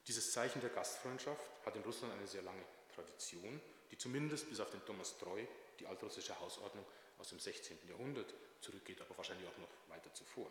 [0.07, 3.61] Dieses Zeichen der Gastfreundschaft hat in Russland eine sehr lange Tradition
[3.93, 5.45] die zumindest bis auf den Thomas Treu,
[5.79, 6.83] die altrussische Hausordnung
[7.19, 7.77] aus dem 16.
[7.87, 10.49] Jahrhundert, zurückgeht, aber wahrscheinlich auch noch weiter zuvor.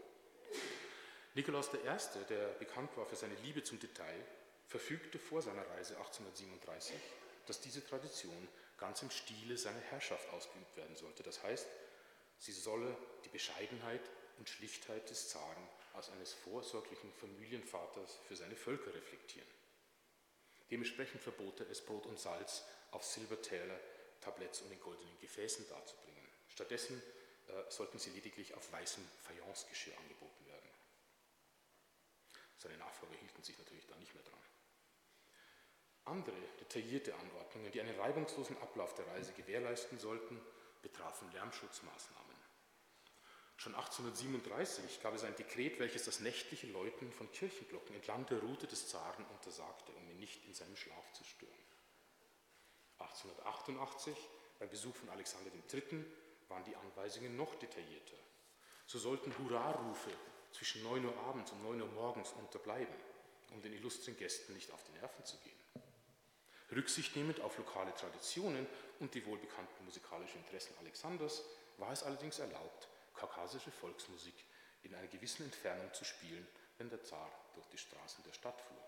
[1.35, 4.25] Nikolaus I., der bekannt war für seine Liebe zum Detail,
[4.69, 6.95] verfügte vor seiner Reise 1837,
[7.49, 8.47] dass diese Tradition
[8.83, 11.23] ganz im Stile seiner Herrschaft ausgeübt werden sollte.
[11.23, 11.69] Das heißt,
[12.41, 14.03] sie solle die Bescheidenheit
[14.39, 19.47] und Schlichtheit des Zaren als eines vorsorglichen Familienvaters für seine Völker reflektieren.
[20.69, 23.79] Dementsprechend verbot er es, Brot und Salz auf Silbertäler,
[24.21, 26.27] Tabletts und in goldenen Gefäßen darzubringen.
[26.49, 27.01] Stattdessen
[27.47, 30.71] äh, sollten sie lediglich auf weißem Fayencegeschirr angeboten werden.
[32.59, 34.41] Seine Nachfolger hielten sich natürlich da nicht mehr dran.
[36.05, 40.41] Andere detaillierte Anordnungen, die einen reibungslosen Ablauf der Reise gewährleisten sollten,
[40.83, 42.23] betrafen Lärmschutzmaßnahmen.
[43.57, 48.67] Schon 1837 gab es ein Dekret, welches das nächtliche Läuten von Kirchenglocken entlang der Route
[48.67, 51.53] des Zaren untersagte, um ihn nicht in seinem Schlaf zu stören.
[52.99, 54.17] 1888,
[54.59, 56.05] beim Besuch von Alexander III.,
[56.49, 58.17] waren die Anweisungen noch detaillierter.
[58.87, 60.11] So sollten Hurrarufe
[60.51, 62.95] zwischen 9 Uhr abends und 9 Uhr morgens unterbleiben,
[63.53, 65.62] um den illustren Gästen nicht auf die Nerven zu gehen.
[66.73, 68.67] Rücksicht nehmend auf lokale Traditionen
[69.01, 71.43] und die wohlbekannten musikalischen Interessen Alexanders
[71.79, 74.35] war es allerdings erlaubt, kaukasische Volksmusik
[74.83, 76.47] in einer gewissen Entfernung zu spielen,
[76.79, 78.83] wenn der Zar durch die Straßen der Stadt fuhr.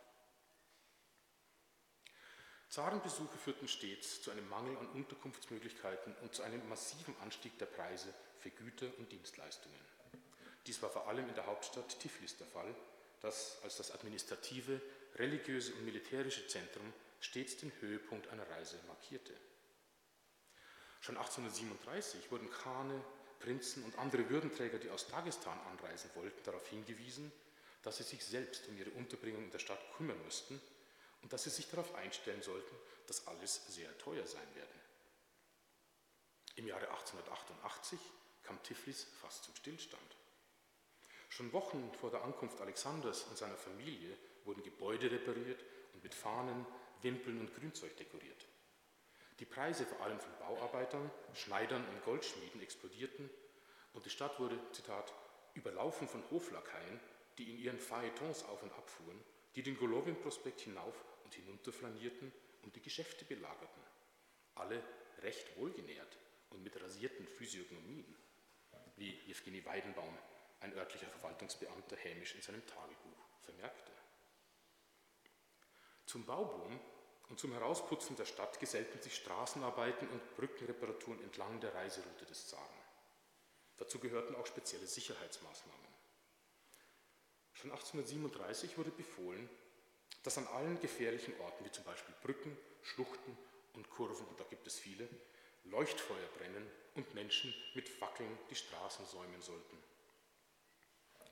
[2.71, 8.13] Zarenbesuche führten stets zu einem Mangel an Unterkunftsmöglichkeiten und zu einem massiven Anstieg der Preise
[8.41, 9.79] für Güter und Dienstleistungen.
[10.67, 12.75] Dies war vor allem in der Hauptstadt Tiflis der Fall,
[13.21, 14.81] das als das administrative,
[15.17, 16.93] religiöse und militärische Zentrum
[17.25, 19.35] stets den Höhepunkt einer Reise markierte.
[21.01, 23.03] Schon 1837 wurden Khane,
[23.41, 27.33] Prinzen und andere Würdenträger, die aus Dagestan anreisen wollten, darauf hingewiesen,
[27.83, 30.61] dass sie sich selbst um ihre Unterbringung in der Stadt kümmern müssten
[31.23, 32.75] und dass sie sich darauf einstellen sollten,
[33.07, 34.73] dass alles sehr teuer sein werde.
[36.57, 37.99] Im Jahre 1888
[38.43, 40.17] kam Tiflis fast zum Stillstand.
[41.31, 46.65] Schon Wochen vor der Ankunft Alexanders und seiner Familie wurden Gebäude repariert und mit Fahnen,
[47.05, 48.49] Wimpeln und Grünzeug dekoriert.
[49.39, 53.31] Die Preise vor allem von Bauarbeitern, Schneidern und Goldschmieden explodierten
[53.93, 55.13] und die Stadt wurde, Zitat,
[55.55, 57.01] überlaufen von Hoflakaien,
[57.39, 59.21] die in ihren Feuilletons auf und abfuhren,
[59.55, 63.83] die den Golovin-Prospekt hinauf und hinunter flanierten und die Geschäfte belagerten.
[64.55, 64.83] Alle
[65.23, 66.19] recht wohlgenährt
[66.51, 68.17] und mit rasierten Physiognomien,
[68.97, 70.17] wie Jewgeni Weidenbaum,
[70.61, 73.93] ein örtlicher Verwaltungsbeamter, hämisch in seinem Tagebuch vermerkte.
[76.07, 76.79] Zum Bauboom
[77.29, 82.65] und zum Herausputzen der Stadt gesellten sich Straßenarbeiten und Brückenreparaturen entlang der Reiseroute des Zaren.
[83.77, 85.85] Dazu gehörten auch spezielle Sicherheitsmaßnahmen.
[87.55, 89.49] Schon 1837 wurde befohlen,
[90.23, 93.37] dass an allen gefährlichen Orten, wie zum Beispiel Brücken, Schluchten
[93.75, 95.09] und Kurven, und da gibt es viele,
[95.65, 99.79] Leuchtfeuer brennen und Menschen mit Fackeln die Straßen säumen sollten.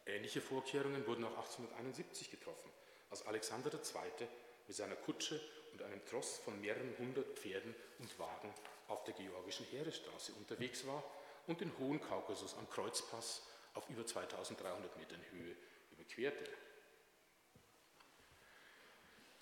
[0.07, 2.71] Ähnliche Vorkehrungen wurden auch 1871 getroffen,
[3.11, 4.27] als Alexander II.
[4.67, 5.41] mit seiner Kutsche
[5.73, 8.53] und einem Tross von mehreren hundert Pferden und Wagen
[8.89, 11.03] auf der georgischen Heeresstraße unterwegs war
[11.47, 13.43] und den Hohen Kaukasus am Kreuzpass
[13.75, 15.57] auf über 2300 Metern Höhe
[15.93, 16.45] überquerte.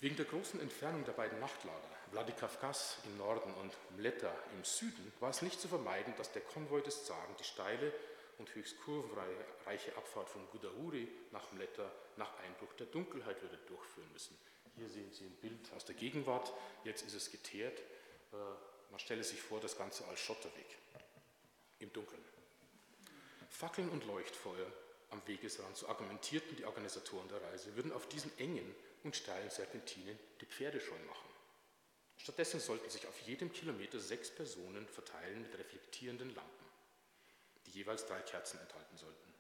[0.01, 5.29] Wegen der großen Entfernung der beiden Nachtlager, Vladikavkaz im Norden und Mleta im Süden, war
[5.29, 7.93] es nicht zu vermeiden, dass der Konvoi des Zaren die steile
[8.39, 14.39] und höchst kurvenreiche Abfahrt von Gudauri nach Mleta nach Einbruch der Dunkelheit würde durchführen müssen.
[14.77, 16.53] Hier sehen Sie ein Bild aus der Gegenwart,
[16.85, 17.79] jetzt ist es geteert.
[18.33, 18.37] Äh,
[18.91, 20.79] man stelle sich vor, das Ganze als Schotterweg
[21.79, 22.25] im Dunkeln.
[23.49, 24.67] Fackeln und Leuchtfeuer
[25.11, 30.19] am Wegesrand, so argumentierten die Organisatoren der Reise, würden auf diesen engen und steilen Serpentinen
[30.41, 31.29] die Pferde scheu machen.
[32.17, 36.67] Stattdessen sollten sich auf jedem Kilometer sechs Personen verteilen mit reflektierenden Lampen,
[37.67, 39.35] die jeweils drei Kerzen enthalten sollten.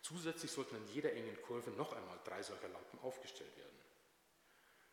[0.00, 3.81] Zusätzlich sollten an jeder engen Kurve noch einmal drei solcher Lampen aufgestellt werden.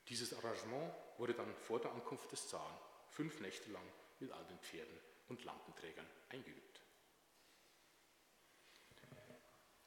[0.09, 2.77] Dieses Arrangement wurde dann vor der Ankunft des Zaren
[3.09, 3.85] fünf Nächte lang
[4.19, 6.81] mit all den Pferden und Lampenträgern eingeübt.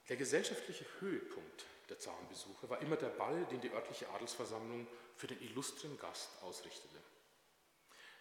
[0.07, 5.41] Der gesellschaftliche Höhepunkt der Zarenbesuche war immer der Ball, den die örtliche Adelsversammlung für den
[5.41, 6.97] illustren Gast ausrichtete.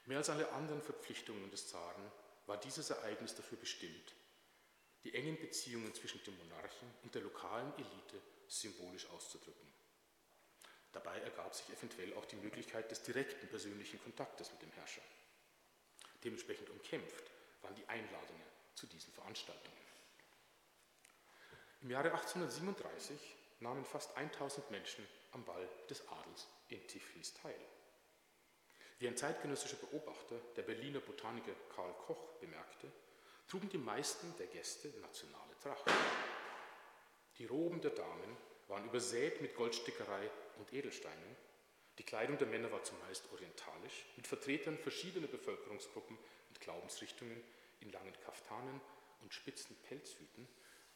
[0.06, 2.10] Mehr als alle anderen Verpflichtungen des Zaren
[2.46, 4.14] war dieses Ereignis dafür bestimmt,
[5.04, 9.72] die engen Beziehungen zwischen dem Monarchen und der lokalen Elite symbolisch auszudrücken.
[10.92, 15.02] Dabei ergab sich eventuell auch die Möglichkeit des direkten persönlichen Kontaktes mit dem Herrscher.
[16.22, 17.24] Dementsprechend umkämpft
[17.62, 18.42] waren die Einladungen
[18.74, 19.76] zu diesen Veranstaltungen.
[21.82, 23.18] Im Jahre 1837
[23.60, 27.58] nahmen fast 1000 Menschen am Ball des Adels in Tiflis teil.
[28.98, 32.92] Wie ein zeitgenössischer Beobachter, der Berliner Botaniker Karl Koch, bemerkte,
[33.48, 35.90] trugen die meisten der Gäste nationale Tracht.
[37.38, 38.36] Die Roben der Damen
[38.68, 40.30] waren übersät mit Goldstickerei
[40.62, 41.36] und Edelsteinen.
[41.98, 47.42] Die Kleidung der Männer war zumeist orientalisch, mit Vertretern verschiedener Bevölkerungsgruppen und Glaubensrichtungen
[47.80, 48.80] in langen Kaftanen
[49.20, 50.48] und spitzen Pelzhüten,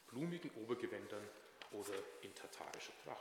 [0.07, 1.29] blumigen Obergewändern
[1.73, 3.21] oder in tatarischer Tracht.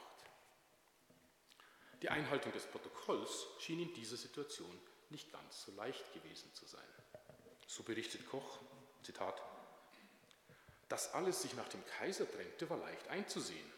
[2.01, 4.79] Die Einhaltung des Protokolls schien in dieser Situation
[5.09, 6.87] nicht ganz so leicht gewesen zu sein.
[7.67, 8.59] So berichtet Koch,
[9.03, 9.41] Zitat,
[10.89, 13.74] dass alles sich nach dem Kaiser drängte, war leicht einzusehen.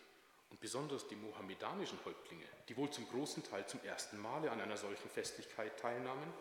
[0.49, 4.77] Und besonders die mohammedanischen Häuptlinge, die wohl zum großen Teil zum ersten Male an einer
[4.77, 6.33] solchen Festlichkeit teilnahmen,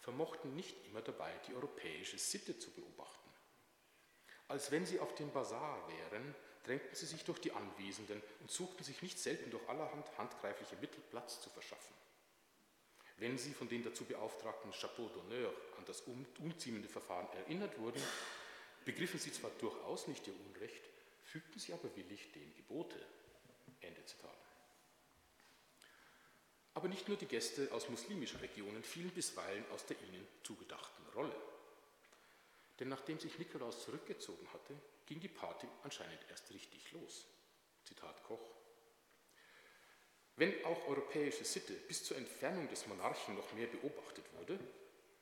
[0.00, 3.30] vermochten nicht immer dabei, die europäische Sitte zu beobachten.
[4.48, 8.84] Als wenn sie auf dem Bazar wären, drängten sie sich durch die Anwesenden und suchten
[8.84, 11.94] sich nicht selten durch allerhand handgreifliche Mittel Platz zu verschaffen.
[13.16, 18.02] Wenn sie von den dazu beauftragten Chapeau d'honneur an das umziehende Verfahren erinnert wurden,
[18.84, 20.82] begriffen sie zwar durchaus nicht ihr Unrecht,
[21.22, 22.98] fügten sie aber willig dem Gebote.
[23.84, 24.30] Ende Zitat.
[26.74, 31.36] Aber nicht nur die Gäste aus muslimischen Regionen fielen bisweilen aus der ihnen zugedachten Rolle.
[32.80, 34.74] Denn nachdem sich Nikolaus zurückgezogen hatte,
[35.06, 37.26] ging die Party anscheinend erst richtig los.
[37.84, 38.50] Zitat Koch.
[40.36, 44.58] Wenn auch europäische Sitte bis zur Entfernung des Monarchen noch mehr beobachtet wurde,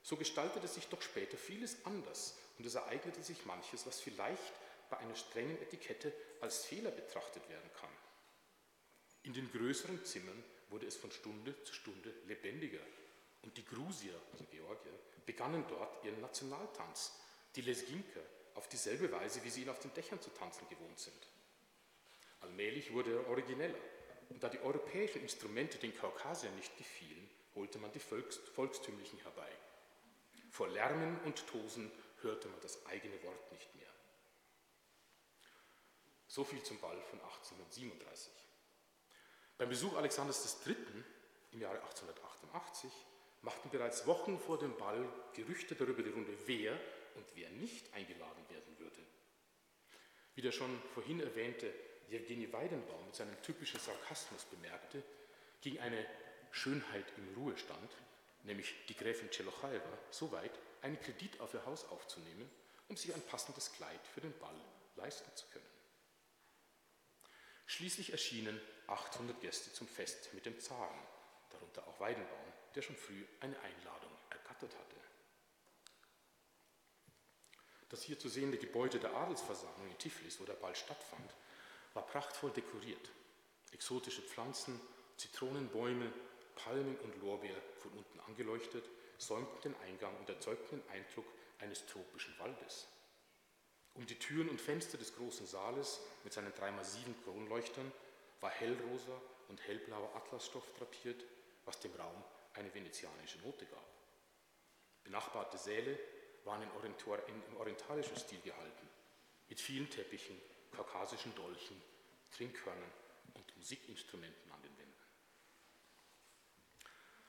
[0.02, 4.52] so gestaltete sich doch später vieles anders und es ereignete sich manches, was vielleicht
[4.88, 7.90] bei einer strengen Etikette als Fehler betrachtet werden kann.
[9.24, 12.80] In den größeren Zimmern wurde es von Stunde zu Stunde lebendiger
[13.42, 14.92] und die Grusier, also Georgier,
[15.26, 17.12] begannen dort ihren Nationaltanz,
[17.54, 18.20] die Lesginker
[18.54, 21.28] auf dieselbe Weise, wie sie ihn auf den Dächern zu tanzen gewohnt sind.
[22.40, 23.78] Allmählich wurde er origineller,
[24.28, 29.50] und da die europäischen Instrumente den Kaukasiern nicht gefielen, holte man die Volks volkstümlichen herbei.
[30.50, 31.90] Vor Lärmen und Tosen
[32.22, 33.86] hörte man das eigene Wort nicht mehr.
[36.28, 37.61] So viel zum Ball von 1837.
[39.62, 40.74] Beim Besuch Alexanders III.
[41.52, 42.90] im Jahre 1888
[43.42, 46.72] machten bereits Wochen vor dem Ball Gerüchte darüber die Runde, wer
[47.14, 48.98] und wer nicht eingeladen werden würde.
[50.34, 51.72] Wie der schon vorhin erwähnte
[52.08, 55.00] Jewgeni Weidenbaum mit seinem typischen Sarkasmus bemerkte,
[55.60, 56.04] ging eine
[56.50, 57.92] Schönheit im Ruhestand,
[58.42, 62.50] nämlich die Gräfin Celochaeva, so weit, einen Kredit auf ihr Haus aufzunehmen,
[62.88, 64.60] um sich ein passendes Kleid für den Ball
[64.96, 65.71] leisten zu können.
[67.72, 71.00] Schließlich erschienen 800 Gäste zum Fest mit dem Zaren,
[71.48, 74.96] darunter auch Weidenbaum, der schon früh eine Einladung ergattert hatte.
[77.88, 81.32] Das hier zu sehende Gebäude der Adelsversammlung in Tiflis, wo der Ball stattfand,
[81.94, 83.08] war prachtvoll dekoriert.
[83.70, 84.78] Exotische Pflanzen,
[85.16, 86.12] Zitronenbäume,
[86.56, 88.84] Palmen und Lorbeer von unten angeleuchtet,
[89.16, 91.24] säumten den Eingang und erzeugten den Eindruck
[91.58, 92.86] eines tropischen Waldes.
[93.94, 97.92] Um die Türen und Fenster des großen Saales mit seinen 3x7 Kronleuchtern
[98.40, 101.24] war hellrosa und hellblauer Atlasstoff drapiert,
[101.64, 102.24] was dem Raum
[102.54, 103.86] eine venezianische Note gab.
[105.04, 105.98] Benachbarte Säle
[106.44, 108.88] waren im orientalischen Stil gehalten,
[109.48, 110.40] mit vielen Teppichen,
[110.72, 111.80] kaukasischen Dolchen,
[112.30, 112.90] Trinkhörnern
[113.34, 114.92] und Musikinstrumenten an den Wänden.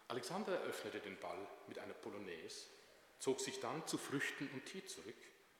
[0.07, 2.67] Alexander eröffnete den Ball mit einer Polonaise,
[3.19, 5.15] zog sich dann zu Früchten und Tee zurück,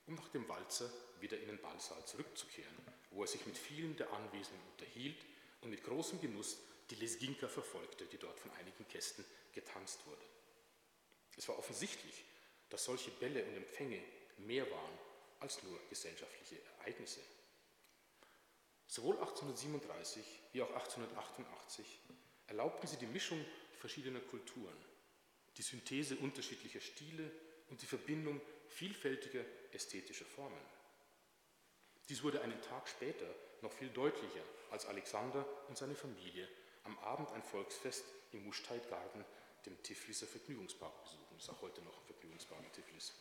[0.06, 0.90] um nach dem Walzer
[1.20, 2.76] wieder in den Ballsaal zurückzukehren,
[3.10, 5.24] wo er sich mit vielen der Anwesenden unterhielt
[5.60, 6.58] und mit großem Genuss
[6.90, 10.24] die Lesginka verfolgte, die dort von einigen Gästen getanzt wurde.
[11.36, 12.24] Es war offensichtlich,
[12.68, 14.02] dass solche Bälle und Empfänge
[14.38, 14.98] mehr waren
[15.40, 17.20] als nur gesellschaftliche Ereignisse.
[18.86, 21.86] Sowohl 1837 wie auch 1888
[22.46, 23.44] erlaubten sie die Mischung
[23.78, 24.76] verschiedener Kulturen,
[25.56, 27.30] die Synthese unterschiedlicher Stile
[27.70, 30.60] und die Verbindung vielfältiger ästhetischer Formen.
[32.08, 33.26] Dies wurde einen Tag später
[33.62, 36.48] noch viel deutlicher, als Alexander und seine Familie
[36.84, 39.24] am Abend ein Volksfest im Muschteitgarten,
[39.64, 41.34] dem Tifliser Vergnügungspark, besuchen.
[41.34, 43.14] Das ist auch heute noch ein Vergnügungspark in Tiflis.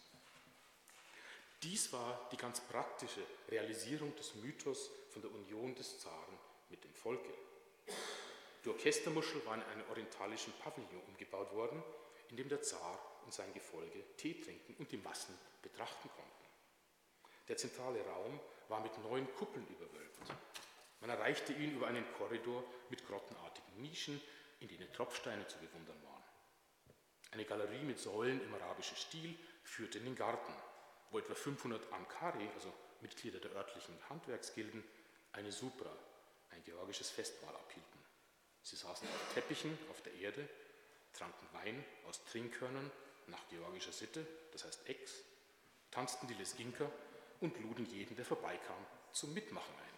[1.62, 6.38] Dies war die ganz praktische Realisierung des Mythos von der Union des Zaren
[6.70, 7.34] mit dem Volke.
[8.66, 11.82] Die Orchestermuschel war in einen orientalischen Pavillon umgebaut worden,
[12.30, 16.32] in dem der Zar und sein Gefolge Tee trinken und die Massen betrachten konnten.
[17.48, 20.20] Der zentrale Raum war mit neun Kuppeln überwölbt.
[21.02, 24.22] Man erreichte ihn über einen Korridor mit grottenartigen Nischen,
[24.62, 26.24] in denen Tropfsteine zu bewundern waren.
[27.32, 30.54] Eine Galerie mit Säulen im arabischen Stil führte in den Garten,
[31.12, 34.84] wo etwa 500 Ankari, also Mitglieder der örtlichen Handwerksgilden,
[35.34, 35.92] eine Supra,
[36.52, 38.00] ein georgisches Festmahl abhielten.
[38.62, 40.48] Sie saßen auf Teppichen auf der Erde,
[41.12, 42.90] tranken Wein aus Trinkhörnern
[43.28, 45.24] nach georgischer Sitte, das heißt Ex,
[45.92, 46.90] tanzten die Lesginka
[47.42, 49.94] und luden jeden, der vorbeikam, zum Mitmachen ein.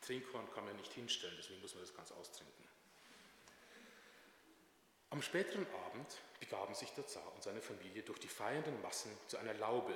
[0.00, 2.64] Trinkhorn kann man nicht hinstellen, deswegen muss man das ganz austrinken.
[5.10, 9.38] Am späteren Abend begaben sich der Zar und seine Familie durch die feiernden Massen zu
[9.38, 9.94] einer Laube,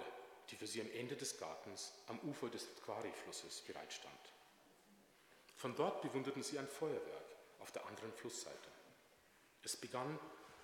[0.51, 4.33] die für sie am Ende des Gartens am Ufer des Tquari-Flusses bereitstand.
[5.57, 8.69] Von dort bewunderten sie ein Feuerwerk auf der anderen Flussseite.
[9.63, 10.19] Es begann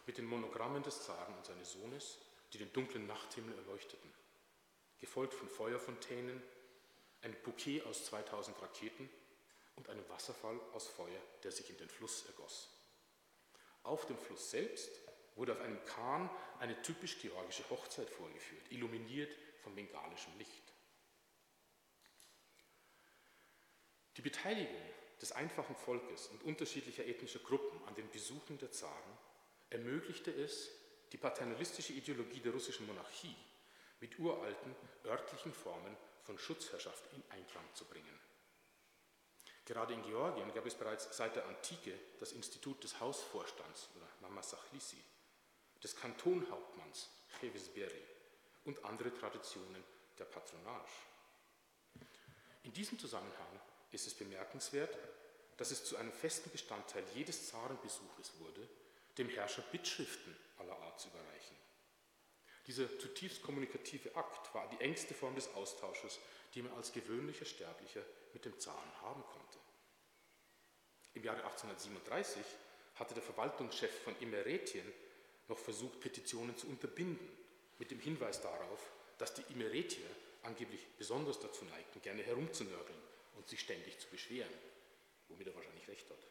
[0.09, 2.17] mit den Monogrammen des Zaren und seines Sohnes,
[2.55, 4.11] die den dunklen Nachthimmel erleuchteten,
[4.99, 6.43] gefolgt von Feuerfontänen,
[7.21, 9.11] ein Bouquet aus 2000 Raketen
[9.77, 12.71] und einem Wasserfall aus Feuer, der sich in den Fluss ergoss.
[13.83, 14.91] Auf dem Fluss selbst
[15.37, 20.73] wurde auf einem Kahn eine typisch georgische Hochzeit vorgeführt, illuminiert von bengalischem Licht.
[24.17, 24.83] Die Beteiligung
[25.21, 29.19] des einfachen Volkes und unterschiedlicher ethnischer Gruppen an den Besuchen der Zaren
[29.71, 30.71] ermöglichte es,
[31.13, 33.37] die paternalistische Ideologie der russischen Monarchie
[34.01, 38.19] mit uralten örtlichen Formen von Schutzherrschaft in Einklang zu bringen.
[39.65, 45.03] Gerade in Georgien gab es bereits seit der Antike das Institut des Hausvorstands oder Namasachlisi,
[45.83, 47.11] des Kantonhauptmanns
[47.41, 48.03] Chevisberi
[48.65, 49.85] und andere Traditionen
[50.19, 50.91] der Patronage.
[52.63, 53.61] In diesem Zusammenhang
[53.93, 54.97] ist es bemerkenswert,
[55.57, 58.69] dass es zu einem festen Bestandteil jedes Zarenbesuches wurde,
[59.19, 61.57] dem Herrscher Bittschriften aller Art zu überreichen.
[62.67, 66.19] Dieser zutiefst kommunikative Akt war die engste Form des Austausches,
[66.55, 68.03] die man als gewöhnlicher Sterblicher
[68.33, 69.59] mit dem Zaren haben konnte.
[71.15, 72.43] Im Jahre 1837
[72.97, 74.87] hatte der Verwaltungschef von Imeretien
[75.49, 77.29] noch versucht, Petitionen zu unterbinden,
[77.79, 80.07] mit dem Hinweis darauf, dass die Imeretier
[80.43, 82.99] angeblich besonders dazu neigten, gerne herumzunörgeln
[83.37, 84.53] und sich ständig zu beschweren,
[85.29, 86.27] womit er wahrscheinlich recht hat.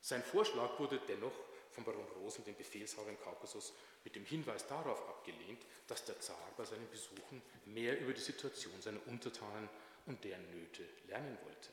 [0.00, 1.34] Sein Vorschlag wurde dennoch
[1.76, 6.50] von Baron Rosen, dem Befehlshaber im Kaukasus, mit dem Hinweis darauf abgelehnt, dass der Zar
[6.56, 9.68] bei seinen Besuchen mehr über die Situation seiner Untertanen
[10.06, 11.68] und deren Nöte lernen wollte.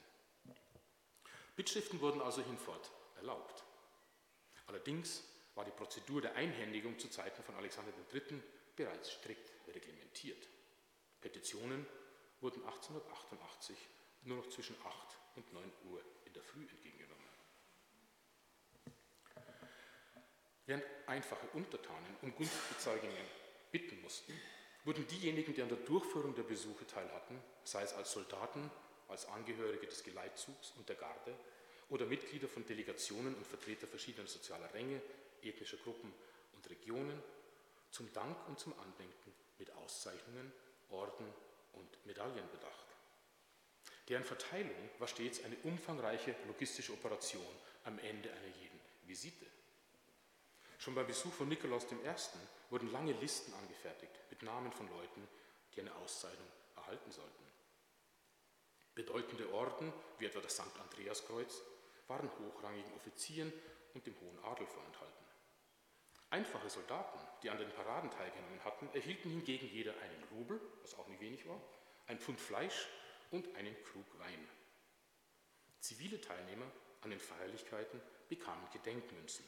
[1.56, 3.64] Bittschriften wurden also hinfort erlaubt.
[4.68, 5.24] Allerdings
[5.56, 8.42] war die Prozedur der Einhändigung zu Zeiten von Alexander III.
[8.76, 10.50] bereits strikt reglementiert.
[11.22, 11.86] Petitionen
[12.42, 13.78] wurden 1888
[14.24, 17.23] nur noch zwischen 8 und 9 Uhr in der Früh entgegengenommen.
[20.66, 23.26] Während einfache Untertanen um Gunstbezeugungen
[23.72, 24.34] bitten mussten,
[24.86, 28.70] wurden diejenigen, die an der Durchführung der Besuche teilhatten, sei es als Soldaten,
[29.08, 31.36] als Angehörige des Geleitzugs und der Garde
[31.90, 35.02] oder Mitglieder von Delegationen und Vertreter verschiedener sozialer Ränge,
[35.42, 36.14] ethnischer Gruppen
[36.56, 37.22] und Regionen,
[37.92, 40.52] zum Dank und zum Andenken mit Auszeichnungen,
[40.90, 41.28] Orden
[41.74, 42.88] und Medaillen bedacht.
[44.10, 47.46] Deren Verteilung war stets eine umfangreiche logistische Operation
[47.86, 49.46] am Ende einer jeden Visite.
[50.84, 51.96] Schon beim Besuch von Nikolaus I.
[52.70, 55.26] wurden lange Listen angefertigt mit Namen von Leuten,
[55.74, 57.46] die eine Auszeichnung erhalten sollten.
[58.94, 60.78] Bedeutende Orden, wie etwa das St.
[60.82, 61.62] Andreaskreuz,
[62.10, 63.54] waren hochrangigen Offizieren
[63.94, 65.26] und dem hohen Adel vorenthalten.
[66.32, 71.08] Einfache Soldaten, die an den Paraden teilgenommen hatten, erhielten hingegen jeder einen Rubel, was auch
[71.08, 71.62] nicht wenig war,
[72.08, 72.90] ein Pfund Fleisch
[73.32, 74.50] und einen Krug Wein.
[75.80, 76.70] Zivile Teilnehmer
[77.00, 79.46] an den Feierlichkeiten bekamen Gedenkmünzen.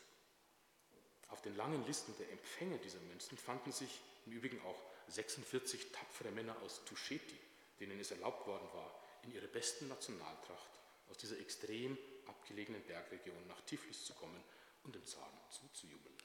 [1.30, 6.32] Auf den langen Listen der Empfänger dieser Münzen fanden sich im Übrigen auch 46 tapfere
[6.32, 7.38] Männer aus Tuscheti,
[7.80, 10.70] denen es erlaubt worden war, in ihrer besten Nationaltracht
[11.10, 11.98] aus dieser extrem
[12.28, 14.42] abgelegenen Bergregion nach Tiflis zu kommen
[14.84, 16.16] und dem Zaren zuzujubeln.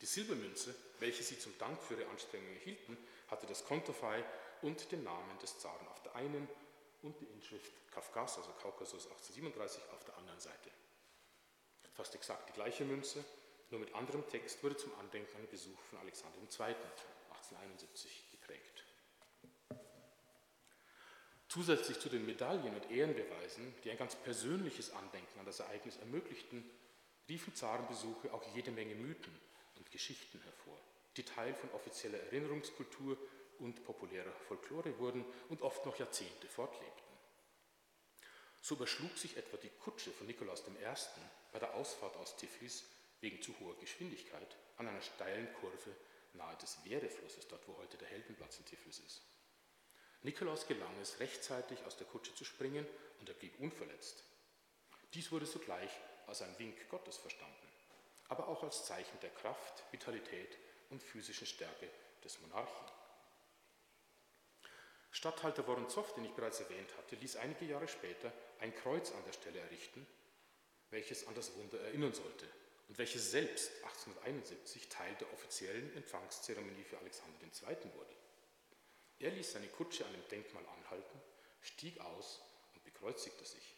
[0.00, 2.96] Die Silbermünze, welche sie zum Dank für ihre Anstrengungen erhielten,
[3.28, 4.24] hatte das Konterfei
[4.62, 6.48] und den Namen des Zaren auf der einen
[7.02, 10.70] und die Inschrift Kafkas, also Kaukasus 1837, auf der anderen Seite.
[11.94, 13.24] Fast exakt die gleiche Münze,
[13.70, 16.74] nur mit anderem Text, wurde zum Andenken an den Besuch von Alexander II.
[17.30, 18.84] 1871 geprägt.
[21.48, 26.68] Zusätzlich zu den Medaillen und Ehrenbeweisen, die ein ganz persönliches Andenken an das Ereignis ermöglichten,
[27.28, 29.38] riefen Zarenbesuche auch jede Menge Mythen
[29.76, 30.78] und Geschichten hervor,
[31.16, 33.16] die Teil von offizieller Erinnerungskultur
[33.60, 37.04] und populärer Folklore wurden und oft noch Jahrzehnte fortlebten.
[38.60, 40.86] So überschlug sich etwa die Kutsche von Nikolaus I.
[41.54, 42.82] bei der Ausfahrt aus Tiflis
[43.20, 45.94] wegen zu hoher Geschwindigkeit an einer steilen Kurve
[46.32, 49.22] nahe des Wehreflusses, dort wo heute der Heldenplatz in Tiflis ist.
[50.22, 52.84] Nikolaus gelang es, rechtzeitig aus der Kutsche zu springen
[53.20, 54.24] und er blieb unverletzt.
[55.14, 55.92] Dies wurde sogleich
[56.26, 57.68] als ein Wink Gottes verstanden,
[58.28, 60.58] aber auch als Zeichen der Kraft, Vitalität
[60.90, 61.88] und physischen Stärke
[62.24, 62.86] des Monarchen.
[65.12, 69.32] Statthalter Woronzow, den ich bereits erwähnt hatte, ließ einige Jahre später ein Kreuz an der
[69.32, 70.04] Stelle errichten,
[70.94, 72.46] welches an das Wunder erinnern sollte
[72.88, 77.92] und welches selbst 1871 Teil der offiziellen Empfangszeremonie für Alexander II.
[77.96, 78.14] wurde.
[79.18, 81.20] Er ließ seine Kutsche an dem Denkmal anhalten,
[81.62, 82.42] stieg aus
[82.74, 83.74] und bekreuzigte sich.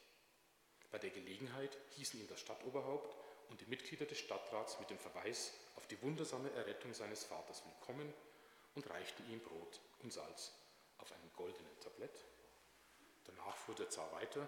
[0.90, 3.16] Bei der Gelegenheit hießen ihn das Stadtoberhaupt
[3.48, 8.12] und die Mitglieder des Stadtrats mit dem Verweis auf die wundersame Errettung seines Vaters willkommen
[8.74, 10.52] und reichten ihm Brot und Salz
[10.98, 12.24] auf einem goldenen Tablett.
[13.24, 14.46] Danach fuhr der Zar weiter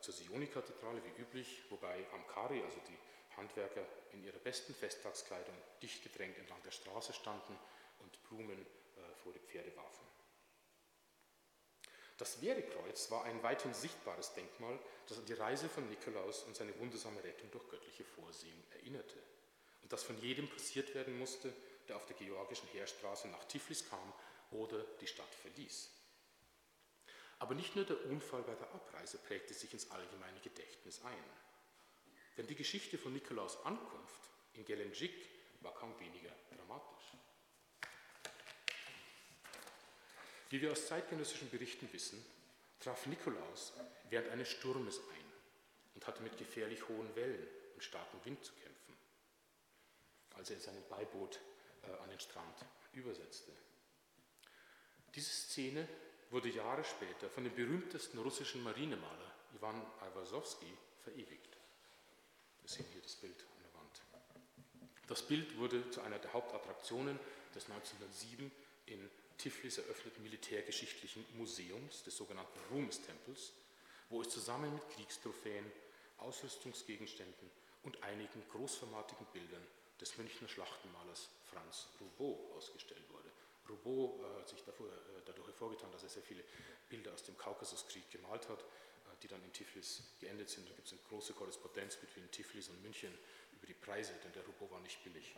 [0.00, 6.38] zur Sioni-Kathedrale wie üblich, wobei Amkari, also die Handwerker in ihrer besten Festtagskleidung, dicht gedrängt
[6.38, 7.58] entlang der Straße standen
[8.00, 10.06] und Blumen äh, vor die Pferde warfen.
[12.18, 16.78] Das Wehrkreuz war ein weithin sichtbares Denkmal, das an die Reise von Nikolaus und seine
[16.78, 19.18] wundersame Rettung durch göttliche Vorsehung erinnerte
[19.82, 21.52] und das von jedem passiert werden musste,
[21.88, 24.12] der auf der georgischen Heerstraße nach Tiflis kam
[24.50, 25.90] oder die Stadt verließ.
[27.42, 31.24] Aber nicht nur der Unfall bei der Abreise prägte sich ins allgemeine Gedächtnis ein.
[32.36, 34.20] Denn die Geschichte von Nikolaus Ankunft
[34.54, 35.12] in Gelendzhik
[35.60, 37.04] war kaum weniger dramatisch.
[40.50, 42.24] Wie wir aus zeitgenössischen Berichten wissen,
[42.78, 43.72] traf Nikolaus
[44.08, 45.32] während eines Sturmes ein
[45.96, 48.96] und hatte mit gefährlich hohen Wellen und starkem Wind zu kämpfen,
[50.36, 51.40] als er in seinem Beiboot
[51.82, 53.50] äh, an den Strand übersetzte.
[55.16, 55.88] Diese Szene
[56.32, 60.72] wurde Jahre später von dem berühmtesten russischen Marinemaler Iwan Aiwasowski
[61.04, 61.56] verewigt.
[62.62, 64.02] Wir sehen hier das Bild an der Wand.
[65.06, 67.18] Das Bild wurde zu einer der Hauptattraktionen
[67.54, 68.50] des 1907
[68.86, 73.52] in Tiflis eröffneten Militärgeschichtlichen Museums, des sogenannten Ruhmestempels,
[74.08, 75.70] wo es zusammen mit Kriegstrophäen,
[76.18, 77.50] Ausrüstungsgegenständen
[77.82, 79.66] und einigen großformatigen Bildern
[80.00, 83.21] des Münchner Schlachtenmalers Franz Roubaud ausgestellt wurde.
[83.84, 86.44] Roubaud äh, hat sich davor, äh, dadurch hervorgetan, dass er sehr viele
[86.88, 88.64] Bilder aus dem Kaukasuskrieg gemalt hat, äh,
[89.22, 90.68] die dann in Tiflis geendet sind.
[90.68, 93.12] Da gibt es eine große Korrespondenz zwischen Tiflis und München
[93.52, 95.34] über die Preise, denn der Roubaud war nicht billig.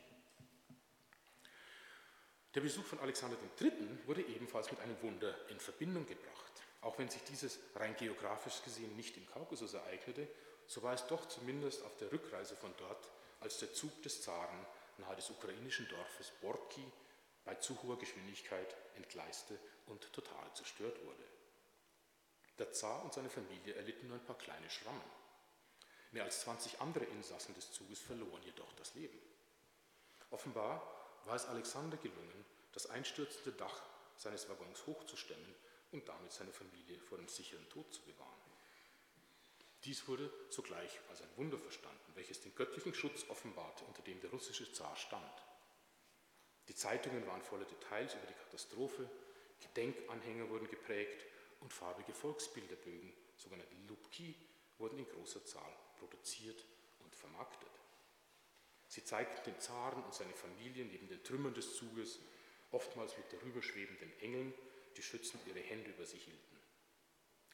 [2.55, 3.73] Der Besuch von Alexander III.
[4.07, 6.53] wurde ebenfalls mit einem Wunder in Verbindung gebracht.
[6.83, 10.29] Auch wenn sich dieses rein geografisch gesehen nicht im Kaukasus ereignete,
[10.67, 14.65] so war es doch zumindest auf der Rückreise von dort, als der Zug des Zaren
[14.99, 16.85] nahe des ukrainischen Dorfes Borki
[17.45, 21.25] bei zu hoher Geschwindigkeit entgleiste und total zerstört wurde.
[22.59, 25.03] Der Zar und seine Familie erlitten nur ein paar kleine Schrammen.
[26.13, 29.19] Mehr als 20 andere Insassen des Zuges verloren jedoch das Leben.
[30.31, 30.81] Offenbar
[31.25, 33.83] war es Alexander gelungen, das einstürzende Dach
[34.17, 35.55] seines Waggons hochzustemmen
[35.93, 38.31] und damit seine Familie vor dem sicheren Tod zu bewahren.
[39.85, 44.31] Dies wurde sogleich als ein Wunder verstanden, welches den göttlichen Schutz offenbarte, unter dem der
[44.31, 45.43] russische Zar stand.
[46.69, 49.09] Die Zeitungen waren voller Details über die Katastrophe,
[49.61, 51.25] Gedenkanhänger wurden geprägt
[51.61, 54.35] und farbige Volksbilderbögen, sogenannte Lubki,
[54.79, 56.65] wurden in großer Zahl produziert
[57.01, 57.71] und vermarktet.
[58.89, 62.19] Sie zeigten den Zaren und seine Familie neben den Trümmern des Zuges,
[62.71, 64.53] oftmals mit darüberschwebenden Engeln,
[64.97, 66.59] die schützend ihre Hände über sie hielten.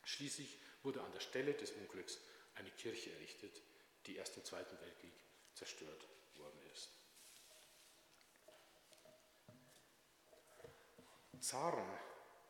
[0.04, 2.18] Schließlich wurde an der Stelle des Unglücks
[2.54, 3.62] eine Kirche errichtet,
[4.06, 5.12] die erst im Zweiten Weltkrieg
[5.54, 6.06] zerstört
[6.36, 6.99] worden ist.
[11.40, 11.88] Zaren,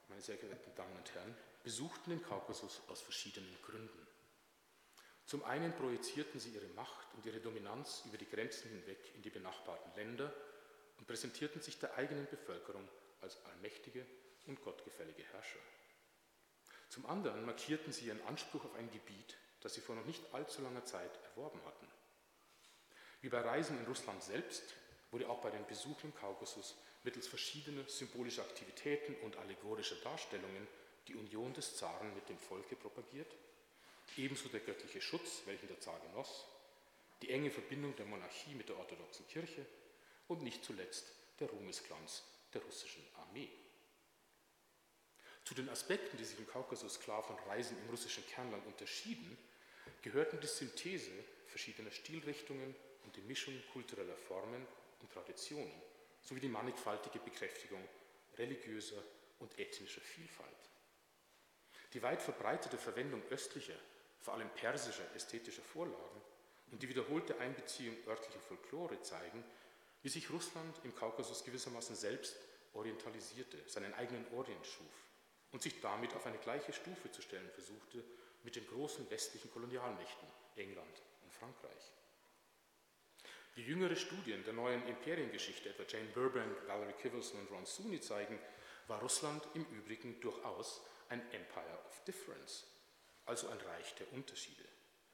[0.09, 4.07] meine sehr geehrten Damen und Herren, besuchten den Kaukasus aus verschiedenen Gründen.
[5.27, 9.31] Zum einen projizierten sie ihre Macht und ihre Dominanz über die Grenzen hinweg in die
[9.31, 10.35] benachbarten Länder
[10.99, 12.89] und präsentierten sich der eigenen Bevölkerung
[13.21, 14.05] als allmächtige
[14.47, 15.61] und gottgefällige Herrscher.
[16.89, 20.63] Zum anderen markierten sie ihren Anspruch auf ein Gebiet, das sie vor noch nicht allzu
[20.63, 21.87] langer Zeit erworben hatten.
[23.21, 24.75] Wie bei Reisen in Russland selbst
[25.11, 30.67] wurde auch bei den Besuchen im Kaukasus mittels verschiedener symbolischer Aktivitäten und allegorischer Darstellungen
[31.09, 33.35] die Union des Zaren mit dem Volke propagiert,
[34.17, 36.47] ebenso der göttliche Schutz, welchen der Zar genoss,
[37.23, 39.67] die enge Verbindung der Monarchie mit der orthodoxen Kirche
[40.29, 42.23] und nicht zuletzt der Ruhmesglanz
[42.55, 43.49] der russischen Armee.
[45.45, 49.37] Zu den Aspekten, die sich im Kaukasus klar von Reisen im russischen Kernland unterschieden,
[50.03, 51.11] gehörten die Synthese
[51.47, 54.67] verschiedener Stilrichtungen und die Mischung kultureller Formen
[55.01, 55.83] und Traditionen
[56.23, 57.83] sowie die mannigfaltige Bekräftigung
[58.37, 59.03] religiöser
[59.39, 60.49] und ethnischer Vielfalt.
[61.93, 63.79] Die weit verbreitete Verwendung östlicher,
[64.21, 66.21] vor allem persischer ästhetischer Vorlagen
[66.71, 69.43] und die wiederholte Einbeziehung örtlicher Folklore zeigen,
[70.03, 72.37] wie sich Russland im Kaukasus gewissermaßen selbst
[72.75, 75.09] orientalisierte, seinen eigenen Orient schuf
[75.53, 78.05] und sich damit auf eine gleiche Stufe zu stellen versuchte
[78.45, 81.93] mit den großen westlichen Kolonialmächten England und Frankreich.
[83.61, 88.39] Wie jüngere Studien der neuen Imperiengeschichte, etwa Jane Burbank, Valerie Kivelson und Ron Suney zeigen,
[88.87, 90.81] war Russland im Übrigen durchaus
[91.11, 92.65] ein Empire of Difference,
[93.27, 94.65] also ein Reich der Unterschiede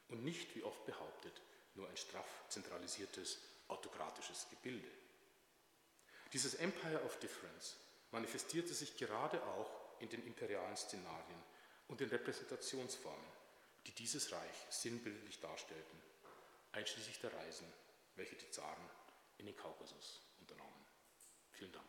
[0.07, 1.41] und nicht, wie oft behauptet,
[1.75, 4.87] nur ein straff zentralisiertes, autokratisches Gebilde.
[6.31, 7.75] Dieses Empire of Difference
[8.11, 11.43] manifestierte sich gerade auch in den imperialen Szenarien
[11.89, 13.27] und den Repräsentationsformen,
[13.87, 16.01] die dieses Reich sinnbildlich darstellten,
[16.71, 17.67] einschließlich der Reisen,
[18.17, 18.89] welche die Zaren
[19.37, 20.85] in den Kaukasus unternommen.
[21.51, 21.85] Vielen Dank.